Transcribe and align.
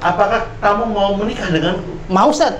Apakah 0.00 0.44
kamu 0.60 0.92
mau 0.92 1.16
menikah 1.16 1.48
dengan 1.48 1.80
Mau 2.12 2.28
Ustaz? 2.28 2.52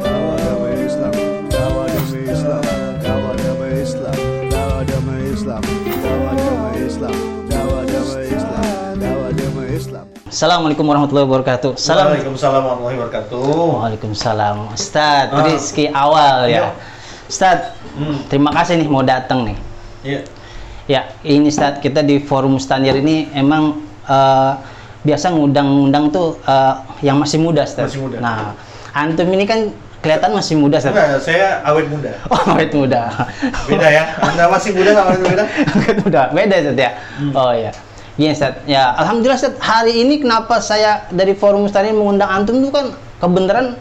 Dawa 0.00 0.32
agama 0.32 0.68
Islam, 0.80 1.12
dawa 1.52 1.80
agama 1.84 2.16
Islam, 2.24 2.62
dawa 3.04 3.28
agama 3.36 3.66
Islam, 3.76 4.16
dawa 4.48 4.74
agama 4.80 5.12
Islam, 5.20 5.60
dawa 5.92 6.24
agama 6.32 6.68
Islam, 6.72 7.16
dawa 7.52 7.74
agama 7.84 8.16
Islam, 8.24 8.64
dawa 8.96 9.24
agama 9.28 9.62
Islam. 9.68 10.04
Assalamualaikum 10.24 10.84
warahmatullahi 10.88 11.26
wabarakatuh. 11.28 11.70
Salam. 11.76 12.16
Waalaikumsalam 12.16 12.60
warahmatullahi 12.64 12.96
wabarakatuh. 12.96 13.40
Waalaikumsalam. 13.76 14.56
Ustaz, 14.72 15.26
Ah. 15.28 15.44
Rizky 15.44 15.92
awal 15.92 16.48
Iya. 16.48 16.72
ya. 16.72 16.80
Ustaz, 17.28 17.76
Hmm. 17.92 18.24
terima 18.32 18.56
kasih 18.56 18.80
nih 18.80 18.88
mau 18.88 19.04
datang 19.04 19.44
nih. 19.44 19.56
Iya. 20.00 20.20
Ya, 20.90 21.14
ini 21.22 21.46
Ustaz, 21.46 21.78
kita 21.78 22.02
di 22.02 22.18
forum 22.18 22.58
Standar 22.58 22.98
ini 22.98 23.30
emang 23.32 23.78
eh, 24.02 24.52
biasa 25.02 25.30
ngundang-ngundang 25.30 26.10
tuh 26.10 26.38
eh, 26.42 26.74
yang 27.06 27.22
masih 27.22 27.38
muda, 27.38 27.62
Ustaz. 27.62 27.94
Masih 27.94 28.02
muda. 28.02 28.16
Nah, 28.18 28.58
antum 28.90 29.30
ini 29.30 29.46
kan 29.46 29.70
kelihatan 30.02 30.34
masih 30.34 30.58
muda, 30.58 30.82
Ustaz. 30.82 30.90
Enggak, 30.90 31.22
saya 31.22 31.62
awet 31.62 31.86
muda. 31.86 32.10
Oh, 32.34 32.42
awet 32.58 32.74
muda. 32.74 33.14
Beda 33.70 33.88
ya. 33.88 34.04
Anda 34.18 34.50
masih 34.50 34.70
muda 34.74 34.90
nggak 34.90 35.06
awet 35.06 35.22
muda? 35.22 35.44
Awet 35.78 35.96
muda. 36.02 36.20
Beda, 36.34 36.54
Ustaz 36.58 36.76
ya. 36.78 36.90
Hmm. 37.18 37.32
Oh 37.38 37.52
ya. 37.54 37.70
Gini, 38.18 38.30
Ustaz. 38.34 38.52
Ya, 38.66 38.82
alhamdulillah 38.98 39.38
Ustaz, 39.38 39.54
hari 39.62 40.02
ini 40.02 40.18
kenapa 40.18 40.58
saya 40.58 41.06
dari 41.14 41.38
forum 41.38 41.70
Standar 41.70 41.94
ini 41.94 41.96
mengundang 41.96 42.26
antum 42.28 42.58
tuh 42.58 42.74
kan 42.74 42.86
kebenaran 43.22 43.78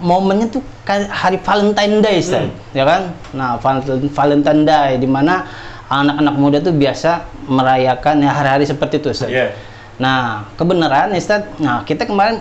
momennya 0.00 0.48
tuh 0.50 0.64
hari 0.88 1.36
Valentine 1.36 2.00
Day, 2.00 2.16
Ustaz. 2.16 2.48
Hmm. 2.48 2.56
Ya 2.72 2.84
kan? 2.88 3.12
Nah, 3.36 3.60
Val- 3.60 3.84
Valentine 4.08 4.64
Day 4.64 4.96
di 4.96 5.06
mana 5.06 5.44
anak-anak 5.88 6.34
muda 6.34 6.58
tuh 6.58 6.72
biasa 6.72 7.24
merayakan 7.44 8.20
ya 8.20 8.30
hari-hari 8.32 8.64
seperti 8.64 8.98
itu, 8.98 9.08
Ustaz. 9.10 9.28
Iya. 9.28 9.52
Nah, 9.96 10.48
kebenaran 10.54 11.12
Ustaz. 11.12 11.46
Nah, 11.58 11.82
kita 11.82 12.04
kemarin 12.04 12.40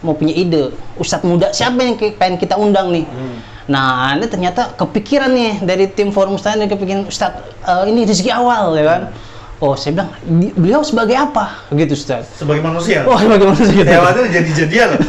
mau 0.00 0.12
punya 0.12 0.32
ide, 0.32 0.72
Ustadz 0.94 1.24
muda 1.24 1.48
siapa 1.50 1.80
yang 1.80 1.96
pengen 1.96 2.36
kita 2.36 2.54
undang 2.54 2.92
nih? 2.92 3.04
Hmm. 3.04 3.38
Nah, 3.64 4.12
ini 4.12 4.28
ternyata 4.28 4.76
kepikiran 4.76 5.32
nih 5.32 5.52
dari 5.64 5.88
tim 5.88 6.12
forum 6.12 6.36
stand 6.36 6.64
kepikiran 6.64 7.08
Ustadz 7.08 7.40
eh, 7.64 7.84
ini 7.88 8.04
rezeki 8.04 8.30
awal 8.30 8.76
ya 8.76 8.84
kan? 8.84 9.02
Oh, 9.64 9.72
saya 9.72 9.96
bilang 9.96 10.10
"Di- 10.20 10.52
beliau 10.52 10.84
sebagai 10.84 11.16
apa? 11.16 11.64
Gitu 11.72 11.96
Ustadz. 11.96 12.36
Sebagai 12.36 12.60
manusia. 12.60 13.00
Oh, 13.08 13.16
bagaimana 13.16 13.56
sih 13.56 13.72
gitu? 13.80 13.88
Khawatir 13.88 14.24
jadi-jadian 14.28 14.88
loh. 14.92 15.00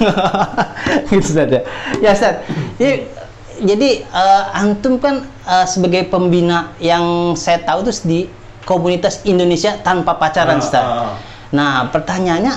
gitu 1.11 1.25
Ustadz 1.28 1.52
ya. 1.52 1.61
Ya 2.00 2.09
Ustadz, 2.16 2.39
jadi, 2.80 2.94
jadi 3.61 4.03
eh, 4.03 4.44
antum 4.56 5.00
kan 5.00 5.23
eh, 5.48 5.66
sebagai 5.67 6.08
pembina 6.11 6.73
yang 6.81 7.36
saya 7.39 7.62
tahu 7.64 7.88
tuh 7.88 7.95
di 8.03 8.28
komunitas 8.66 9.22
Indonesia 9.23 9.78
tanpa 9.80 10.17
pacaran 10.17 10.58
Ah, 10.59 10.67
ah, 10.73 10.81
ah. 10.81 11.14
Nah, 11.53 11.88
pertanyaannya 11.94 12.53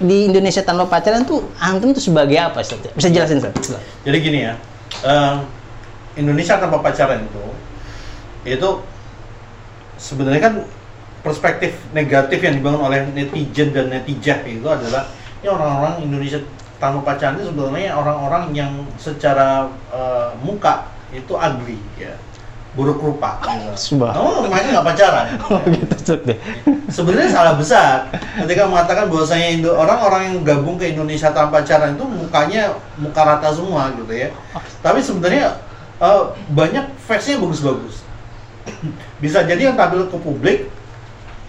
di 0.00 0.32
Indonesia 0.32 0.64
tanpa 0.64 0.88
pacaran 0.88 1.28
tuh 1.28 1.44
antum 1.60 1.92
tuh 1.92 2.00
sebagai 2.00 2.40
apa 2.40 2.64
Ustadz? 2.64 2.96
Bisa 2.96 3.12
jelasin 3.12 3.38
Ustadz? 3.44 3.76
Jadi 4.02 4.16
gini 4.18 4.40
ya. 4.48 4.56
eh, 5.04 5.36
Indonesia 6.18 6.58
tanpa 6.58 6.82
pacaran 6.82 7.22
itu 7.22 7.44
itu 8.40 8.68
sebenarnya 10.00 10.40
kan 10.40 10.54
perspektif 11.20 11.76
negatif 11.92 12.40
yang 12.40 12.56
dibangun 12.56 12.88
oleh 12.88 13.04
netizen 13.12 13.76
dan 13.76 13.92
netijah 13.92 14.40
itu 14.48 14.64
adalah 14.64 15.12
ya 15.44 15.52
orang-orang 15.52 16.00
Indonesia 16.00 16.40
tanpa 16.80 17.12
pacaran 17.12 17.36
itu 17.36 17.52
sebenarnya 17.52 17.92
orang-orang 17.92 18.44
yang 18.56 18.72
secara 18.96 19.68
eh, 19.92 20.32
muka 20.40 20.88
itu 21.12 21.36
ugly 21.36 21.78
ya 22.00 22.16
buruk 22.70 23.02
rupa. 23.02 23.42
Subah. 23.74 24.14
Kamu 24.14 24.46
makanya 24.46 24.78
nggak 24.78 24.86
pacaran 24.94 25.26
Oh 25.50 25.58
gitu 25.66 26.14
ya. 26.22 26.36
sebenarnya 26.86 27.30
salah 27.34 27.54
besar 27.58 28.06
ketika 28.38 28.62
mengatakan 28.70 29.10
bahwasanya 29.10 29.48
Indo 29.58 29.74
orang-orang 29.74 30.22
yang 30.30 30.36
gabung 30.46 30.78
ke 30.78 30.94
Indonesia 30.94 31.34
tanpa 31.34 31.66
pacaran 31.66 31.98
itu 31.98 32.06
mukanya 32.06 32.78
muka 32.94 33.22
rata 33.26 33.50
semua 33.50 33.90
gitu 33.98 34.14
ya 34.14 34.30
tapi 34.86 35.02
sebenarnya 35.02 35.58
eh, 35.98 36.22
banyak 36.54 36.94
fansnya 37.02 37.42
bagus-bagus 37.42 38.06
bisa 39.22 39.42
jadi 39.42 39.74
yang 39.74 39.76
tampil 39.76 40.06
ke 40.06 40.18
publik 40.22 40.58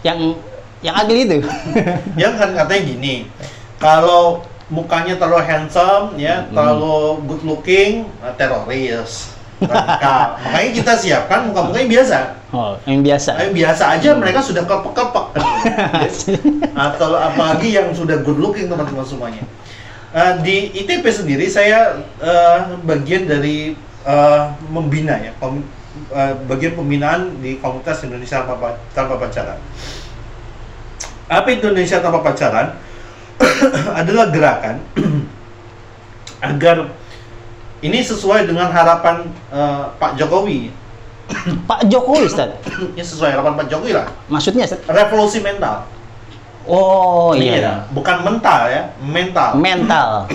Yang 0.01 0.41
yang 0.81 0.97
ugly 0.97 1.29
itu. 1.29 1.45
yang 2.21 2.33
kan 2.33 2.49
katanya 2.57 2.81
gini 2.81 3.29
kalau 3.77 4.41
mukanya 4.71 5.19
terlalu 5.19 5.43
handsome 5.43 6.15
ya 6.15 6.47
terlalu 6.47 6.95
good 7.27 7.43
looking 7.43 7.91
eh, 8.23 8.33
teroris 8.33 9.35
radikal 9.59 10.33
makanya 10.47 10.71
kita 10.73 10.93
siapkan 10.95 11.39
muka-muka 11.45 11.77
yang 11.77 11.91
biasa 11.91 12.19
Oh, 12.51 12.75
yang 12.83 12.99
biasa. 12.99 13.39
Eh, 13.39 13.55
biasa 13.55 13.95
aja 13.95 14.11
mereka 14.11 14.43
sudah 14.43 14.67
kepek-kepek 14.67 15.39
atau 16.91 17.15
apalagi 17.15 17.71
yang 17.71 17.95
sudah 17.95 18.19
good 18.19 18.35
looking 18.35 18.67
teman-teman 18.67 19.07
semuanya. 19.07 19.39
Eh, 20.11 20.33
di 20.43 20.55
ITP 20.83 20.99
sendiri 21.07 21.47
saya 21.47 21.95
eh, 22.19 22.59
bagian 22.83 23.23
dari 23.23 23.71
eh, 24.03 24.41
membina 24.67 25.15
ya, 25.15 25.31
kom- 25.39 25.63
eh, 26.11 26.35
bagian 26.43 26.75
pembinaan 26.75 27.39
di 27.39 27.55
komunitas 27.55 28.03
Indonesia 28.03 28.43
tanpa, 28.43 28.75
tanpa 28.91 29.15
pacaran. 29.15 29.55
Apa 31.31 31.47
Indonesia 31.55 32.03
tanpa 32.03 32.19
pacaran? 32.19 32.75
adalah 33.99 34.25
gerakan 34.29 34.75
agar 36.49 36.89
ini 37.81 37.99
sesuai 38.05 38.45
dengan 38.45 38.69
harapan 38.69 39.25
eh, 39.49 39.83
Pak 39.97 40.17
Jokowi. 40.17 40.69
Pak 41.69 41.89
Jokowi 41.89 42.29
Ustadz. 42.29 42.61
Ini 42.93 43.03
sesuai 43.03 43.33
harapan 43.33 43.53
Pak 43.57 43.67
Jokowi 43.69 43.91
lah. 43.97 44.07
Maksudnya 44.29 44.69
Ustadz? 44.69 44.85
Revolusi 44.85 45.41
mental. 45.41 45.89
Oh 46.69 47.33
iya. 47.33 47.89
Bukan 47.89 48.21
mental 48.21 48.69
ya, 48.69 48.93
mental. 49.01 49.57
Mental. 49.57 50.29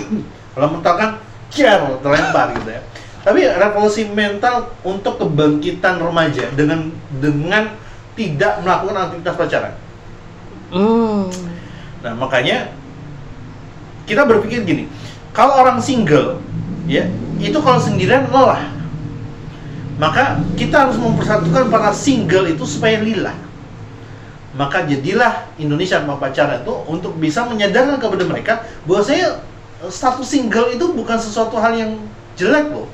Kalau 0.51 0.67
mental 0.75 0.93
kan 0.99 1.09
cer 1.47 1.79
terlempar 2.03 2.51
gitu 2.59 2.69
ya. 2.75 2.83
Tapi 3.23 3.43
revolusi 3.47 4.07
mental 4.07 4.75
untuk 4.83 5.19
kebangkitan 5.19 5.99
remaja 5.99 6.51
dengan 6.55 6.91
dengan 7.19 7.75
tidak 8.15 8.59
melakukan 8.63 9.07
aktivitas 9.07 9.35
pacaran. 9.35 9.73
Hmm. 10.71 11.31
Nah, 12.03 12.13
makanya 12.17 12.71
kita 14.07 14.23
berpikir 14.23 14.63
gini, 14.63 14.87
kalau 15.35 15.59
orang 15.59 15.83
single 15.83 16.39
ya, 16.87 17.05
itu 17.37 17.59
kalau 17.59 17.77
sendirian 17.77 18.25
lelah. 18.31 18.73
Maka 19.99 20.39
kita 20.55 20.87
harus 20.87 20.97
mempersatukan 20.97 21.67
para 21.73 21.91
single 21.91 22.47
itu 22.47 22.63
supaya 22.63 23.01
lillah. 23.01 23.35
Maka 24.55 24.87
jadilah 24.87 25.45
Indonesia 25.59 26.01
sama 26.01 26.17
pacaran 26.17 26.63
itu 26.63 26.73
untuk 26.89 27.13
bisa 27.19 27.45
menyadarkan 27.45 28.01
kepada 28.01 28.23
mereka 28.25 28.53
bahwa 28.87 29.01
saya 29.05 29.41
status 29.85 30.25
single 30.25 30.73
itu 30.73 30.89
bukan 30.93 31.17
sesuatu 31.17 31.61
hal 31.61 31.77
yang 31.77 31.91
jelek 32.33 32.73
loh. 32.73 32.89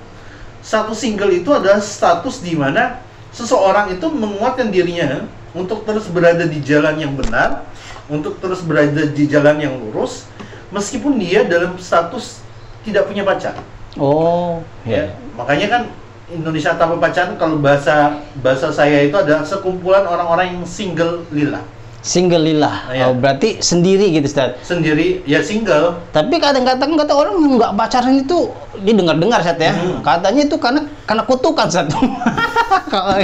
Status 0.64 1.00
single 1.00 1.32
itu 1.32 1.52
adalah 1.52 1.80
status 1.80 2.44
di 2.44 2.56
mana 2.56 3.00
seseorang 3.36 3.96
itu 3.96 4.08
menguatkan 4.12 4.72
dirinya 4.72 5.28
untuk 5.54 5.84
terus 5.84 6.08
berada 6.10 6.48
di 6.48 6.60
jalan 6.64 7.00
yang 7.00 7.14
benar, 7.16 7.68
untuk 8.08 8.40
terus 8.40 8.64
berada 8.64 9.06
di 9.06 9.24
jalan 9.28 9.60
yang 9.60 9.76
lurus, 9.76 10.28
meskipun 10.74 11.22
dia 11.22 11.46
dalam 11.46 11.78
status 11.78 12.42
tidak 12.82 13.06
punya 13.08 13.22
pacar. 13.24 13.54
Oh, 13.96 14.60
Ya, 14.84 15.06
iya. 15.06 15.06
makanya 15.38 15.68
kan 15.70 15.82
Indonesia 16.34 16.74
tanpa 16.74 16.98
pacaran 16.98 17.38
kalau 17.38 17.62
bahasa 17.62 18.26
bahasa 18.42 18.74
saya 18.74 19.06
itu 19.06 19.14
adalah 19.14 19.46
sekumpulan 19.46 20.02
orang-orang 20.10 20.58
yang 20.58 20.66
single 20.66 21.22
lila 21.30 21.62
Single 22.04 22.44
lillah. 22.44 22.92
Iya. 22.92 23.08
Oh, 23.08 23.16
berarti 23.16 23.64
sendiri 23.64 24.12
gitu 24.12 24.28
Ustadz. 24.28 24.60
sendiri 24.68 25.24
ya 25.24 25.40
single 25.40 26.04
Tapi 26.12 26.36
kadang-kadang 26.36 27.00
kata 27.00 27.14
orang 27.16 27.56
nggak 27.56 27.72
pacaran 27.80 28.20
itu 28.20 28.52
dia 28.84 28.92
dengar-dengar 28.92 29.40
Ustadz 29.40 29.64
ya. 29.64 29.72
Hmm. 29.72 30.04
Katanya 30.04 30.42
itu 30.44 30.56
karena 30.60 30.82
karena 31.08 31.24
kutukan 31.24 31.72
Ustadz. 31.72 31.96
Kalau 32.94 33.16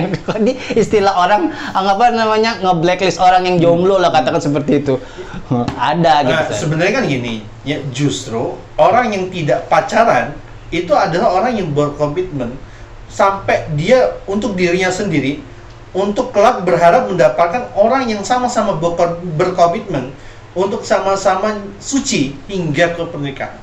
di 0.42 0.56
istilah 0.80 1.12
orang 1.12 1.52
apa 1.76 2.16
namanya 2.16 2.56
nge-blacklist 2.64 3.20
orang 3.20 3.44
yang 3.44 3.60
jomblo 3.60 4.00
lah 4.00 4.16
katakan 4.16 4.40
seperti 4.40 4.80
itu. 4.80 4.96
Ada 5.76 6.24
gitu. 6.24 6.42
Nah, 6.48 6.56
sebenarnya 6.56 6.94
kan 7.02 7.06
gini, 7.06 7.44
ya 7.68 7.84
justru 7.92 8.56
orang 8.80 9.12
yang 9.12 9.28
tidak 9.28 9.68
pacaran 9.68 10.32
itu 10.72 10.94
adalah 10.96 11.36
orang 11.36 11.58
yang 11.58 11.70
berkomitmen 11.76 12.56
sampai 13.10 13.66
dia 13.74 14.22
untuk 14.30 14.54
dirinya 14.54 14.94
sendiri 14.94 15.42
untuk 15.92 16.30
kelak 16.30 16.62
berharap 16.62 17.10
mendapatkan 17.10 17.74
orang 17.74 18.06
yang 18.06 18.22
sama-sama 18.22 18.78
berko- 18.78 19.18
berkomitmen 19.36 20.14
untuk 20.54 20.82
sama-sama 20.82 21.58
suci 21.78 22.38
hingga 22.46 22.94
ke 22.94 23.04
pernikahan. 23.06 23.58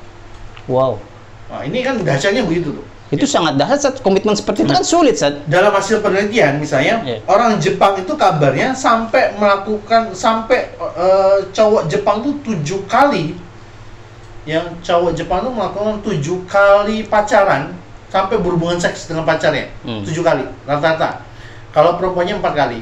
Wow. 0.67 0.99
Nah, 1.47 1.63
ini 1.63 1.79
kan 1.79 1.95
dahsyatnya 2.03 2.43
begitu 2.43 2.75
tuh. 2.75 2.85
Itu 3.07 3.23
sangat 3.23 3.55
dahsyat. 3.55 4.03
Komitmen 4.03 4.35
seperti 4.35 4.67
itu 4.67 4.71
kan 4.75 4.83
sulit 4.83 5.15
Ustadz. 5.15 5.47
Dalam 5.47 5.71
hasil 5.71 6.03
penelitian 6.03 6.59
misalnya 6.59 6.99
Iya. 7.07 7.23
orang 7.23 7.55
Jepang 7.55 7.95
itu 7.95 8.11
kabarnya 8.19 8.75
sampai 8.75 9.31
melakukan 9.39 10.11
sampai 10.11 10.75
eh, 10.75 11.37
cowok 11.55 11.87
Jepang 11.87 12.19
tuh 12.19 12.35
tujuh 12.43 12.83
kali 12.83 13.39
yang 14.43 14.75
cowok 14.83 15.15
Jepang 15.15 15.43
tuh 15.43 15.55
melakukan 15.55 16.03
tujuh 16.03 16.43
kali 16.47 17.07
pacaran 17.07 17.71
sampai 18.07 18.39
berhubungan 18.39 18.75
seks 18.75 19.07
dengan 19.07 19.23
pacarnya 19.23 19.71
Hmm. 19.83 20.03
tujuh 20.03 20.23
kali 20.23 20.43
rata-rata 20.63 21.23
kalau 21.71 21.95
perempuannya 21.99 22.39
empat 22.39 22.53
kali 22.55 22.81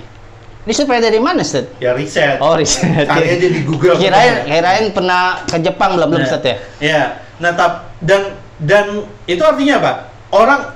Ini 0.66 0.74
supaya 0.74 0.98
dari 0.98 1.22
mana, 1.22 1.46
Ustaz? 1.46 1.70
Ya 1.78 1.94
riset. 1.94 2.42
Oh, 2.42 2.58
riset. 2.58 3.06
Cari 3.06 3.38
aja 3.38 3.48
di 3.54 3.62
Google. 3.62 4.02
Kirain, 4.02 4.50
kirain 4.50 4.90
pernah 4.90 5.46
ke 5.46 5.62
Jepang 5.62 5.94
belum, 5.94 6.10
belum 6.10 6.26
Nah, 6.26 6.30
Ustaz 6.34 6.42
ya? 6.42 6.58
Ya. 6.82 7.02
Nah, 7.38 7.54
tap, 7.54 7.94
dan 8.02 8.34
dan 8.58 9.06
itu 9.30 9.46
artinya 9.46 9.78
apa? 9.78 9.92
Orang 10.34 10.74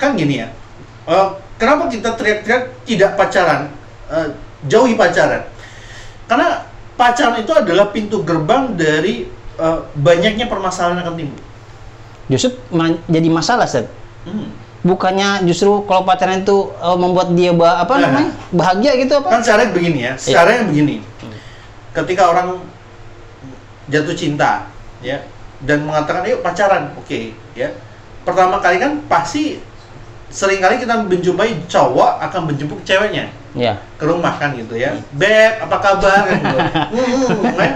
kan 0.00 0.16
gini 0.16 0.40
ya. 0.40 0.48
eh, 1.04 1.28
kenapa 1.60 1.92
kita 1.92 2.16
teriak-teriak 2.16 2.80
tidak 2.88 3.20
pacaran? 3.20 3.68
Eh, 4.08 4.28
jauhi 4.72 4.96
pacaran. 4.96 5.44
Karena 6.24 6.64
pacaran 6.96 7.36
itu 7.36 7.52
adalah 7.52 7.92
pintu 7.92 8.24
gerbang 8.24 8.72
dari 8.72 9.28
eh, 9.60 9.78
banyaknya 10.00 10.48
permasalahan 10.48 11.04
yang 11.04 11.12
akan 11.12 11.16
timbul. 11.20 11.42
Justru 12.32 12.56
jadi 13.04 13.28
masalah, 13.28 13.68
Ustaz. 13.68 13.84
Hmm. 14.24 14.48
Bukannya 14.86 15.42
justru 15.42 15.82
kalau 15.82 16.06
pacaran 16.06 16.40
itu 16.40 16.56
eh, 16.72 16.96
membuat 16.96 17.34
dia 17.34 17.50
ba- 17.50 17.82
apa 17.82 17.98
Nah. 17.98 18.06
namanya? 18.06 18.30
bahagia 18.48 18.92
gitu 18.96 19.18
apa? 19.18 19.28
Kan 19.28 19.42
caranya 19.42 19.70
begini 19.70 19.98
ya, 20.00 20.12
caranya 20.14 20.62
begini. 20.64 21.02
Ketika 21.90 22.30
orang 22.30 22.62
jatuh 23.86 24.14
cinta, 24.14 24.70
ya, 25.00 25.26
dan 25.60 25.82
mengatakan 25.82 26.22
yuk 26.24 26.40
pacaran, 26.40 26.94
oke, 26.94 27.20
ya. 27.52 27.74
Pertama 28.22 28.58
kali 28.58 28.76
kan 28.76 29.02
pasti 29.06 29.58
sering 30.28 30.58
kali 30.58 30.76
kita 30.76 31.00
menjumpai 31.00 31.66
cowok 31.66 32.18
akan 32.20 32.50
menjemput 32.50 32.82
ceweknya 32.82 33.30
Ya. 33.54 33.78
ke 33.94 34.04
rumah 34.04 34.36
kan 34.36 34.52
gitu 34.52 34.74
ya. 34.74 34.92
Beb, 35.12 35.62
apa 35.62 35.76
kabar 35.78 36.26
kan 36.26 36.36
gitu. 36.36 36.58
Hmm, 36.92 37.54
kan? 37.54 37.72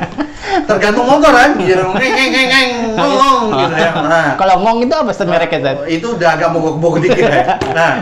Tergantung 0.67 1.07
motor 1.07 1.31
kan, 1.31 1.51
gitu. 1.57 1.81
Ngeng 1.95 2.13
ngeng 2.13 2.31
ngeng 2.31 2.49
ngeng 2.51 2.71
ngong 2.93 3.43
gitu 3.57 3.75
ya. 3.75 3.80
Nah, 4.11 4.29
Kalau 4.39 4.57
ngong 4.63 4.87
itu 4.87 4.95
apa 4.95 5.13
mereknya, 5.27 5.59
Ustaz? 5.61 5.77
Oh, 5.83 5.89
itu 5.89 6.07
udah 6.17 6.29
agak 6.39 6.49
mogok-mogok 6.55 6.99
dikit 7.05 7.25
ya. 7.25 7.45
Nah, 7.79 7.93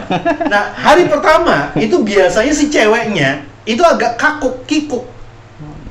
nah 0.49 0.63
hari 0.77 1.05
pertama 1.07 1.73
itu 1.77 1.97
biasanya 2.01 2.53
si 2.53 2.73
ceweknya 2.73 3.45
itu 3.69 3.83
agak 3.85 4.17
kakuk, 4.17 4.65
kikuk. 4.65 5.05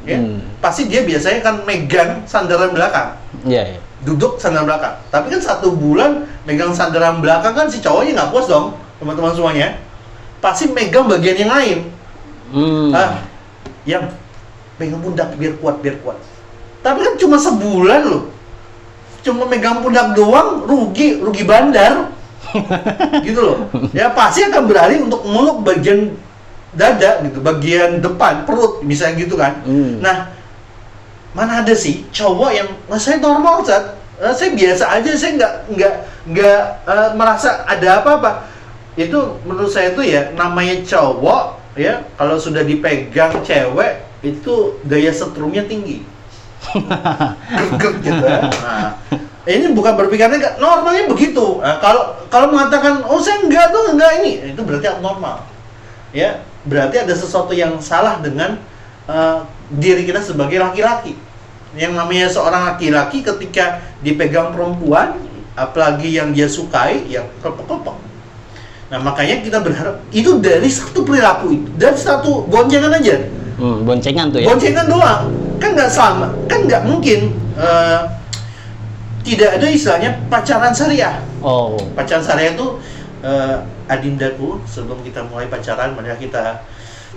Ya. 0.08 0.18
Hmm. 0.18 0.40
Pasti 0.64 0.88
dia 0.88 1.04
biasanya 1.04 1.44
kan 1.44 1.56
megang 1.68 2.24
sandaran 2.24 2.72
belakang, 2.72 3.20
Iya, 3.44 3.76
iya. 3.76 3.80
duduk 4.08 4.40
sandaran 4.40 4.66
belakang. 4.66 4.96
Tapi 5.12 5.28
kan 5.36 5.42
satu 5.44 5.76
bulan 5.76 6.24
megang 6.48 6.72
sandaran 6.72 7.20
belakang 7.20 7.52
kan 7.52 7.68
si 7.68 7.84
cowoknya 7.84 8.16
nggak 8.16 8.32
puas 8.32 8.48
dong, 8.48 8.74
teman-teman 9.04 9.36
semuanya. 9.36 9.68
Pasti 10.40 10.72
megang 10.72 11.12
bagian 11.12 11.38
yang 11.38 11.52
lain. 11.52 11.78
Hmm. 12.56 12.96
Ah, 12.96 13.20
yang 13.84 14.08
pegang 14.80 15.04
pundak 15.04 15.36
biar 15.36 15.60
kuat, 15.60 15.84
biar 15.84 16.00
kuat. 16.02 16.18
Tapi 16.80 17.04
kan 17.04 17.14
cuma 17.20 17.36
sebulan 17.36 18.02
loh. 18.08 18.32
Cuma 19.28 19.44
megang 19.44 19.84
pundak 19.84 20.16
doang, 20.16 20.64
rugi, 20.64 21.20
rugi 21.20 21.44
bandar. 21.44 22.16
gitu 23.28 23.44
loh. 23.44 23.58
Ya 23.92 24.08
pasti 24.16 24.48
akan 24.48 24.72
beralih 24.72 25.04
untuk 25.04 25.28
meluk 25.28 25.68
bagian 25.68 26.16
dada 26.72 27.20
gitu, 27.28 27.44
bagian 27.44 28.00
depan 28.00 28.48
perut 28.48 28.80
misalnya 28.88 29.28
gitu 29.28 29.36
kan. 29.36 29.60
Hmm. 29.68 30.00
Nah, 30.00 30.32
mana 31.36 31.60
ada 31.60 31.76
sih 31.76 32.08
cowok 32.16 32.52
yang 32.56 32.70
"Nah, 32.88 32.96
saya 32.96 33.20
normal 33.20 33.68
Zat. 33.68 34.00
Eh, 34.18 34.32
saya 34.32 34.50
biasa 34.56 34.84
aja, 34.96 35.12
saya 35.14 35.32
nggak 35.36 35.54
nggak 35.76 35.96
nggak 36.32 36.62
eh, 36.88 37.10
merasa 37.20 37.68
ada 37.68 38.00
apa-apa. 38.00 38.48
Itu 38.96 39.44
menurut 39.44 39.70
saya 39.70 39.92
itu 39.92 40.08
ya 40.08 40.32
namanya 40.34 40.82
cowok 40.88 41.76
ya 41.78 42.02
kalau 42.16 42.40
sudah 42.40 42.66
dipegang 42.66 43.44
cewek 43.44 44.02
itu 44.24 44.80
daya 44.88 45.12
setrumnya 45.14 45.68
tinggi. 45.68 46.02
Gitu 48.04 48.24
ya. 48.24 48.42
Nah, 48.48 48.90
ini 49.48 49.72
bukan 49.72 49.96
berpikirnya 49.96 50.60
normalnya 50.60 51.08
begitu. 51.08 51.64
Nah, 51.64 51.80
kalau 51.80 52.20
kalau 52.28 52.52
mengatakan 52.52 53.04
oh 53.08 53.20
saya 53.24 53.40
enggak 53.44 53.72
tuh 53.72 53.96
enggak 53.96 54.12
ini 54.24 54.52
itu 54.52 54.62
berarti 54.64 54.88
abnormal. 54.92 55.48
Ya, 56.12 56.44
berarti 56.68 57.04
ada 57.04 57.14
sesuatu 57.16 57.56
yang 57.56 57.80
salah 57.80 58.20
dengan 58.20 58.60
eh, 59.08 59.40
diri 59.72 60.04
kita 60.04 60.20
sebagai 60.20 60.60
laki-laki. 60.60 61.16
Yang 61.76 61.94
namanya 61.96 62.28
seorang 62.32 62.64
laki-laki 62.76 63.22
ketika 63.24 63.84
dipegang 64.02 64.56
perempuan, 64.56 65.20
apalagi 65.54 66.16
yang 66.16 66.32
dia 66.32 66.48
sukai, 66.48 67.06
ya 67.08 67.24
kelepek-kelepek. 67.44 67.98
Nah, 68.88 69.00
makanya 69.04 69.44
kita 69.44 69.60
berharap 69.60 70.00
itu 70.16 70.40
dari 70.40 70.72
satu 70.72 71.04
perilaku 71.04 71.52
itu, 71.60 71.70
dari 71.76 72.00
satu 72.00 72.48
goncengan 72.48 72.96
aja 72.96 73.20
Hmm, 73.58 73.82
boncengan 73.84 74.30
tuh 74.30 74.38
ya. 74.38 74.54
boncengan 74.54 74.86
doang 74.86 75.34
kan 75.58 75.74
nggak 75.74 75.90
sama 75.90 76.30
kan 76.58 76.62
nggak 76.66 76.84
mungkin 76.90 77.20
eh, 77.54 78.02
tidak 79.22 79.62
ada 79.62 79.68
istilahnya 79.70 80.12
pacaran 80.26 80.74
syariah 80.74 81.22
Oh. 81.46 81.78
pacaran 81.94 82.26
syariah 82.26 82.58
itu 82.58 82.82
eh, 83.22 83.58
adindaku 83.86 84.66
sebelum 84.66 85.06
kita 85.06 85.22
mulai 85.30 85.46
pacaran 85.46 85.94
mari 85.94 86.10
kita 86.18 86.66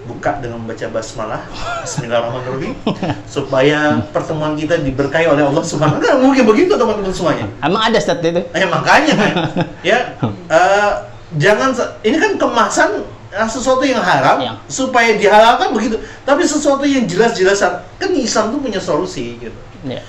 buka 0.04 0.40
dengan 0.40 0.64
membaca 0.64 0.86
basmalah 0.92 1.44
Bismillahirrahmanirrahim 1.84 2.72
supaya 3.36 4.00
pertemuan 4.12 4.56
kita 4.56 4.80
diberkahi 4.80 5.28
oleh 5.28 5.44
Allah 5.44 5.60
Subhanahu 5.60 6.00
wa 6.00 6.02
taala. 6.04 6.24
Mungkin 6.24 6.44
begitu 6.48 6.72
teman-teman 6.72 7.12
semuanya. 7.12 7.44
Emang 7.60 7.84
ada 7.84 8.00
Ustaz 8.00 8.16
itu? 8.24 8.40
Eh 8.40 8.64
makanya 8.64 9.12
kan, 9.12 9.32
ya 9.92 10.16
eh, 10.24 10.92
jangan 11.36 11.76
ini 12.00 12.16
kan 12.16 12.32
kemasan 12.40 13.04
sesuatu 13.30 13.86
yang 13.86 14.02
haram 14.02 14.42
Yang. 14.42 14.56
supaya 14.66 15.14
dihalalkan 15.14 15.70
begitu. 15.70 15.96
Tapi 16.22 16.42
sesuatu 16.42 16.82
yang 16.82 17.06
jelas-jelas 17.06 17.62
kan 17.96 18.10
Islam 18.10 18.50
tuh 18.50 18.60
punya 18.60 18.80
solusi 18.82 19.38
gitu. 19.38 19.54
Ya. 19.86 20.02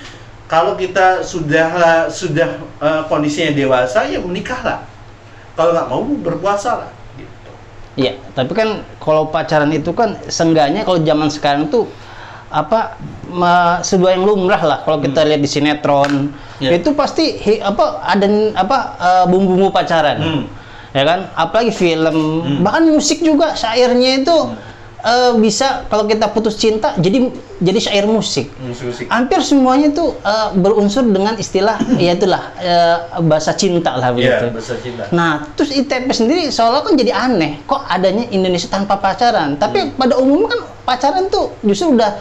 Kalau 0.50 0.76
kita 0.76 1.22
sudah 1.22 1.70
sudah 2.10 2.50
eh, 2.82 3.02
kondisinya 3.08 3.54
dewasa 3.54 4.04
ya 4.06 4.20
menikahlah. 4.20 4.84
Kalau 5.54 5.72
nggak 5.72 5.88
mau 5.88 6.02
berpuasa 6.04 6.72
lah. 6.82 6.92
Gitu. 7.14 7.50
Iya, 8.00 8.18
tapi 8.34 8.52
kan 8.52 8.70
kalau 8.98 9.30
pacaran 9.30 9.70
itu 9.70 9.92
kan 9.92 10.18
seenggaknya 10.26 10.82
kalau 10.82 11.00
zaman 11.00 11.30
sekarang 11.30 11.68
tuh 11.68 11.86
apa 12.52 13.00
me- 13.32 13.80
sebuah 13.80 14.12
yang 14.12 14.28
lumrah 14.28 14.60
lah 14.60 14.80
kalau 14.84 15.00
kita 15.00 15.24
lihat 15.24 15.40
di 15.40 15.48
sinetron 15.48 16.36
Ya. 16.60 16.76
itu 16.76 16.92
pasti 16.92 17.40
hi- 17.40 17.64
apa 17.64 18.04
ada 18.04 18.28
apa 18.54 18.78
eh, 19.00 19.26
bumbu-bumbu 19.26 19.72
pacaran 19.72 20.20
Hmm. 20.20 20.44
Ya 20.92 21.04
kan 21.04 21.20
apalagi 21.34 21.72
film 21.72 22.16
Hmm. 22.42 22.62
bahkan 22.62 22.84
musik 22.86 23.20
juga 23.20 23.54
syairnya 23.54 24.20
itu 24.20 24.38
eh, 25.02 25.34
bisa 25.36 25.88
kalau 25.88 26.04
kita 26.04 26.28
putus 26.28 26.56
cinta 26.56 26.94
jadi 26.96 27.32
jadi 27.58 27.80
syair 27.80 28.06
musik 28.06 28.52
Musik-musik. 28.60 29.08
hampir 29.08 29.40
semuanya 29.42 29.90
itu 29.90 30.06
eh, 30.20 30.50
berunsur 30.54 31.02
dengan 31.06 31.34
istilah 31.36 31.80
ya 31.98 32.12
itulah 32.12 32.44
eh, 32.56 32.98
bahasa 33.22 33.52
cinta 33.54 33.96
lah 33.96 34.12
Iya, 34.12 34.44
begitu 34.44 34.46
bahasa 34.52 34.76
cinta. 34.78 35.04
Nah, 35.12 35.32
terus 35.54 35.72
ITP 35.72 36.08
sendiri 36.12 36.44
seolah 36.48 36.82
kan 36.82 36.94
jadi 36.94 37.12
aneh. 37.14 37.64
Kok 37.64 37.82
adanya 37.88 38.28
Indonesia 38.30 38.68
tanpa 38.68 38.98
pacaran? 38.98 39.56
Tapi 39.56 39.80
Hmm. 39.82 39.96
pada 39.96 40.14
umumnya 40.16 40.48
kan 40.50 40.62
pacaran 40.84 41.26
tuh 41.28 41.56
justru 41.62 41.96
udah 41.96 42.12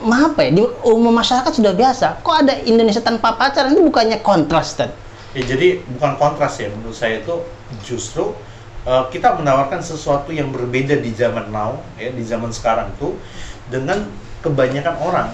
ma- 0.00 0.28
apa 0.28 0.40
ya? 0.44 0.50
Di 0.54 0.62
umum 0.84 1.10
masyarakat 1.10 1.50
sudah 1.50 1.72
biasa. 1.72 2.06
Kok 2.20 2.34
ada 2.38 2.54
Indonesia 2.62 3.00
tanpa 3.00 3.34
pacaran 3.34 3.68
itu 3.70 3.82
bukannya 3.82 4.20
kontras, 4.20 4.72
Tad? 4.72 4.94
Ya, 5.38 5.54
jadi 5.54 5.78
bukan 5.86 6.18
kontras 6.18 6.58
ya 6.58 6.66
menurut 6.66 6.98
saya 6.98 7.22
itu 7.22 7.46
justru 7.86 8.34
uh, 8.82 9.06
kita 9.06 9.38
menawarkan 9.38 9.78
sesuatu 9.78 10.34
yang 10.34 10.50
berbeda 10.50 10.98
di 10.98 11.14
zaman 11.14 11.54
now 11.54 11.78
ya 11.94 12.10
di 12.10 12.26
zaman 12.26 12.50
sekarang 12.50 12.90
tuh 12.98 13.14
dengan 13.70 14.02
kebanyakan 14.42 14.98
orang 14.98 15.30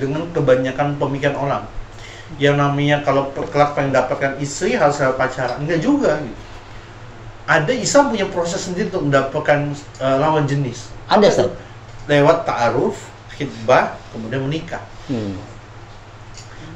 dengan 0.00 0.24
kebanyakan 0.32 0.96
pemikiran 0.96 1.36
orang 1.36 1.64
yang 2.40 2.56
namanya 2.56 3.04
kalau 3.04 3.28
kelak 3.52 3.76
pengen 3.76 3.92
dapatkan 3.92 4.40
istri 4.40 4.80
harus 4.80 4.96
lewat 4.96 5.20
pacaran 5.20 5.60
enggak 5.60 5.84
juga 5.84 6.16
gitu 6.24 6.40
ada 7.44 7.72
Islam 7.76 8.16
punya 8.16 8.26
proses 8.32 8.64
sendiri 8.64 8.88
untuk 8.96 9.12
mendapatkan 9.12 9.76
uh, 10.00 10.16
lawan 10.24 10.48
jenis 10.48 10.88
Ada, 11.12 11.28
itu? 11.28 11.32
Ustaz? 11.36 11.50
lewat 12.08 12.48
ta'aruf 12.48 12.96
khidbah 13.36 14.00
kemudian 14.08 14.48
menikah 14.48 14.80
Hmm. 15.04 15.36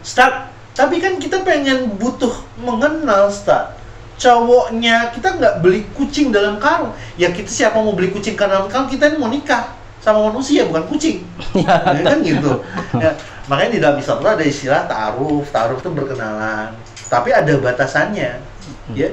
Start. 0.05 0.58
Tapi 0.79 1.03
kan 1.03 1.19
kita 1.19 1.43
pengen 1.43 1.99
butuh 1.99 2.31
mengenal 2.63 3.27
Start. 3.29 3.75
Cowoknya 4.19 5.11
kita 5.11 5.35
nggak 5.35 5.55
beli 5.59 5.83
kucing 5.91 6.31
dalam 6.31 6.59
karung. 6.59 6.95
Ya 7.15 7.31
kita 7.31 7.47
siapa 7.47 7.79
mau 7.79 7.95
beli 7.95 8.11
kucing 8.11 8.35
dalam 8.35 8.67
karung 8.67 8.87
kita 8.87 9.11
ini 9.11 9.19
mau 9.19 9.27
nikah 9.27 9.75
sama 9.99 10.31
manusia 10.31 10.67
bukan 10.67 10.87
kucing. 10.87 11.27
Ya, 11.59 11.83
Ya, 11.83 12.03
kan 12.07 12.19
gitu. 12.23 12.63
Ya, 12.99 13.15
makanya 13.47 13.71
di 13.75 13.81
dalam 13.83 13.97
Islam 13.99 14.23
itu 14.23 14.29
ada 14.31 14.45
istilah 14.45 14.83
ta'aruf. 14.87 15.51
Ta'aruf 15.51 15.83
itu 15.83 15.91
berkenalan. 15.91 16.75
Tapi 17.07 17.31
ada 17.31 17.53
batasannya. 17.59 18.39
Ya, 18.95 19.09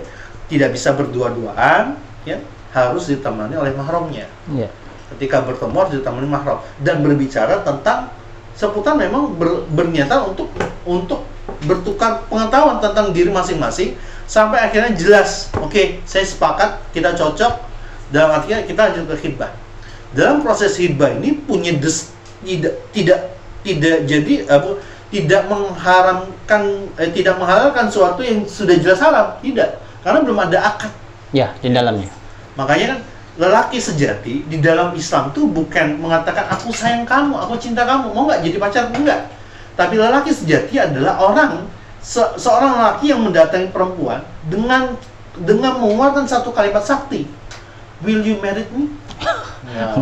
tidak 0.45 0.69
bisa 0.73 0.93
berdua-duaan. 0.93 1.97
Ya, 2.25 2.41
harus 2.73 3.07
ditemani 3.07 3.55
oleh 3.55 3.71
mahramnya 3.71 4.27
Iya. 4.51 4.67
ketika 5.15 5.39
bertemu 5.47 5.75
harus 5.79 5.93
ditemani 5.95 6.27
mahram 6.27 6.59
dan 6.83 6.99
berbicara 6.99 7.63
tentang 7.63 8.11
seputar 8.51 8.99
memang 8.99 9.31
ber- 9.31 9.63
berniatan 9.71 10.33
untuk 10.33 10.51
untuk 10.83 11.23
bertukar 11.63 12.27
pengetahuan 12.27 12.83
tentang 12.83 13.15
diri 13.15 13.31
masing-masing 13.31 13.95
sampai 14.27 14.67
akhirnya 14.67 14.91
jelas 14.97 15.47
oke 15.55 16.03
saya 16.03 16.25
sepakat 16.27 16.83
kita 16.91 17.15
cocok 17.15 17.53
dalam 18.11 18.41
artinya 18.41 18.59
kita 18.67 18.81
lanjut 18.91 19.05
ke 19.13 19.15
khidbah 19.23 19.51
dalam 20.11 20.43
proses 20.43 20.75
khidbah 20.75 21.15
ini 21.15 21.39
punya 21.39 21.71
des 21.79 22.11
tidak 22.43 22.75
tidak 22.91 23.19
tidak 23.63 23.95
jadi 24.05 24.33
apa 24.51 24.69
tidak 25.13 25.41
mengharamkan 25.47 26.61
eh, 26.99 27.09
tidak 27.13 27.39
menghalalkan 27.39 27.87
sesuatu 27.87 28.19
yang 28.25 28.43
sudah 28.43 28.75
jelas 28.75 28.99
haram 28.99 29.39
tidak 29.39 29.79
karena 30.03 30.19
belum 30.21 30.39
ada 30.41 30.59
akad 30.75 30.91
Ya, 31.35 31.51
di 31.59 31.67
dalamnya. 31.67 32.07
Makanya 32.55 32.95
kan 32.95 32.99
lelaki 33.35 33.83
sejati 33.83 34.47
di 34.47 34.63
dalam 34.63 34.95
Islam 34.95 35.35
tuh 35.35 35.51
bukan 35.51 35.99
mengatakan 35.99 36.47
aku 36.47 36.71
sayang 36.71 37.03
kamu, 37.03 37.35
aku 37.35 37.59
cinta 37.59 37.83
kamu, 37.83 38.15
mau 38.15 38.23
nggak 38.23 38.39
jadi 38.47 38.55
pacarku 38.55 38.95
enggak. 38.95 39.27
Tapi 39.75 39.95
lelaki 39.99 40.31
sejati 40.31 40.79
adalah 40.79 41.19
orang 41.19 41.67
se- 41.99 42.35
seorang 42.39 42.79
lelaki 42.79 43.11
yang 43.11 43.21
mendatangi 43.21 43.69
perempuan 43.69 44.23
dengan 44.47 44.95
dengan 45.35 45.83
mengeluarkan 45.83 46.25
satu 46.25 46.55
kalimat 46.55 46.83
sakti. 46.87 47.27
Will 48.03 48.23
you 48.23 48.39
marry 48.39 48.67
me? 48.71 48.91
Ya. 49.65 49.97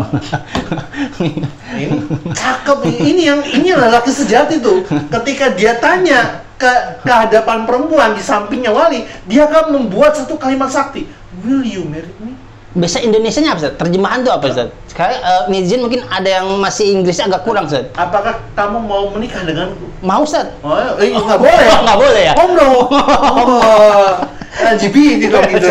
ini 1.79 1.97
cakep 2.35 2.79
ini 2.99 3.21
yang 3.31 3.41
ini 3.47 3.71
lelaki 3.71 4.11
sejati 4.11 4.59
tuh 4.59 4.83
ketika 4.89 5.55
dia 5.55 5.79
tanya 5.79 6.43
ke 6.59 6.99
ke 6.99 7.11
hadapan 7.13 7.63
perempuan 7.63 8.11
di 8.11 8.19
sampingnya 8.19 8.75
wali 8.75 9.07
dia 9.23 9.47
akan 9.47 9.79
membuat 9.79 10.19
satu 10.19 10.35
kalimat 10.35 10.67
sakti 10.67 11.07
will 11.47 11.63
you 11.63 11.87
marry 11.87 12.11
me 12.19 12.35
Bahasa 12.73 13.05
Indonesianya 13.05 13.53
apa, 13.53 13.59
Ustaz? 13.61 13.73
Terjemahan 13.77 14.25
tuh 14.25 14.33
apa, 14.33 14.45
Ustaz? 14.49 14.69
Sekarang 14.89 15.17
eh, 15.17 15.41
netizen 15.53 15.85
mungkin 15.85 16.01
ada 16.09 16.25
yang 16.25 16.49
masih 16.57 16.89
Inggrisnya 16.89 17.29
agak 17.29 17.45
kurang, 17.45 17.69
Ustaz. 17.69 17.85
apakah 17.93 18.41
kamu 18.57 18.77
mau 18.81 19.13
menikah 19.13 19.45
denganku 19.45 19.85
Mau, 20.01 20.25
Ustaz? 20.25 20.49
oh 20.65 20.73
eh, 20.97 21.13
nggak 21.13 21.37
boleh 21.37 21.65
Oh, 21.69 21.79
nggak 21.85 21.99
boleh 22.01 22.21
ya? 22.25 22.33
om 22.33 22.51
dong 22.57 22.73
oh, 22.89 24.09
LGBT 24.53 25.21
dong 25.29 25.49
gitu 25.53 25.69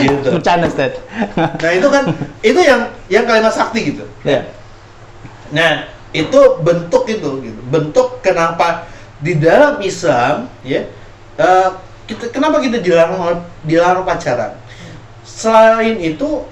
gitu 0.00 0.28
Bercanda, 0.40 0.66
Ustaz. 0.68 0.92
nah 1.62 1.70
itu 1.72 1.88
kan 1.88 2.04
itu 2.40 2.60
yang 2.64 2.80
yang 3.12 3.24
kalimat 3.28 3.52
sakti 3.52 3.92
gitu 3.92 4.04
ya. 4.24 4.48
Nah, 5.48 5.88
itu 6.12 6.40
bentuk 6.60 7.08
itu 7.08 7.28
gitu. 7.40 7.60
Bentuk 7.68 8.20
kenapa 8.20 8.84
di 9.20 9.36
dalam 9.36 9.80
Islam 9.80 10.48
ya 10.60 10.84
eh, 11.36 11.68
kita 12.04 12.32
kenapa 12.32 12.60
kita 12.60 12.80
dilarang 12.80 13.44
dilarang 13.64 14.04
pacaran? 14.04 14.56
Selain 15.38 15.94
itu 15.96 16.42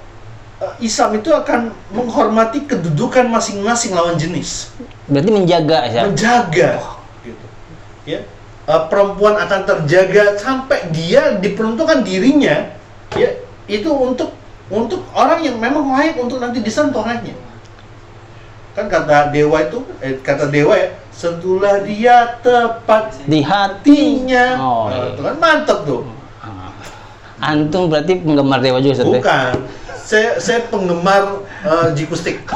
eh, 0.63 0.75
Islam 0.79 1.19
itu 1.19 1.35
akan 1.35 1.75
menghormati 1.91 2.63
kedudukan 2.65 3.27
masing-masing 3.27 3.91
lawan 3.93 4.15
jenis, 4.15 4.71
Berarti 5.11 5.31
menjaga, 5.31 5.79
ya. 5.91 6.03
menjaga 6.07 6.71
gitu. 7.21 7.47
Ya. 8.07 8.23
Eh, 8.67 8.83
perempuan 8.87 9.35
akan 9.37 9.61
terjaga 9.63 10.39
sampai 10.39 10.91
dia 10.91 11.35
diperuntukkan 11.37 12.03
dirinya 12.03 12.75
ya 13.15 13.31
itu 13.67 13.87
untuk 13.87 14.35
untuk 14.67 15.07
orang 15.15 15.39
yang 15.39 15.55
memang 15.57 15.95
layak 15.95 16.19
untuk 16.19 16.43
nanti 16.43 16.59
disentuh 16.59 16.99
olehnya 16.99 17.39
kan 18.75 18.91
kata 18.91 19.31
dewa 19.31 19.63
itu 19.63 19.79
eh, 20.03 20.19
kata 20.19 20.51
dewa 20.51 20.75
ya 20.75 20.91
sentuhlah 21.15 21.79
dia 21.81 22.43
tepat 22.43 23.15
Di 23.23 23.39
hati. 23.41 23.47
hatinya 24.27 24.47
Oh, 24.59 24.91
Nah, 24.91 24.99
iya. 24.99 25.07
itu 25.15 25.21
kan 25.23 25.37
mantep 25.39 25.79
tuh 25.87 26.03
Antum 27.41 27.93
berarti 27.93 28.17
penggemar 28.21 28.59
Dewa 28.65 28.81
juga, 28.81 29.01
Ustaz. 29.01 29.07
ya? 29.07 29.13
bukan 29.21 29.53
saya 30.07 30.39
saya 30.39 30.63
penggemar 30.71 31.43
eh, 31.67 31.89
jikustik 31.99 32.47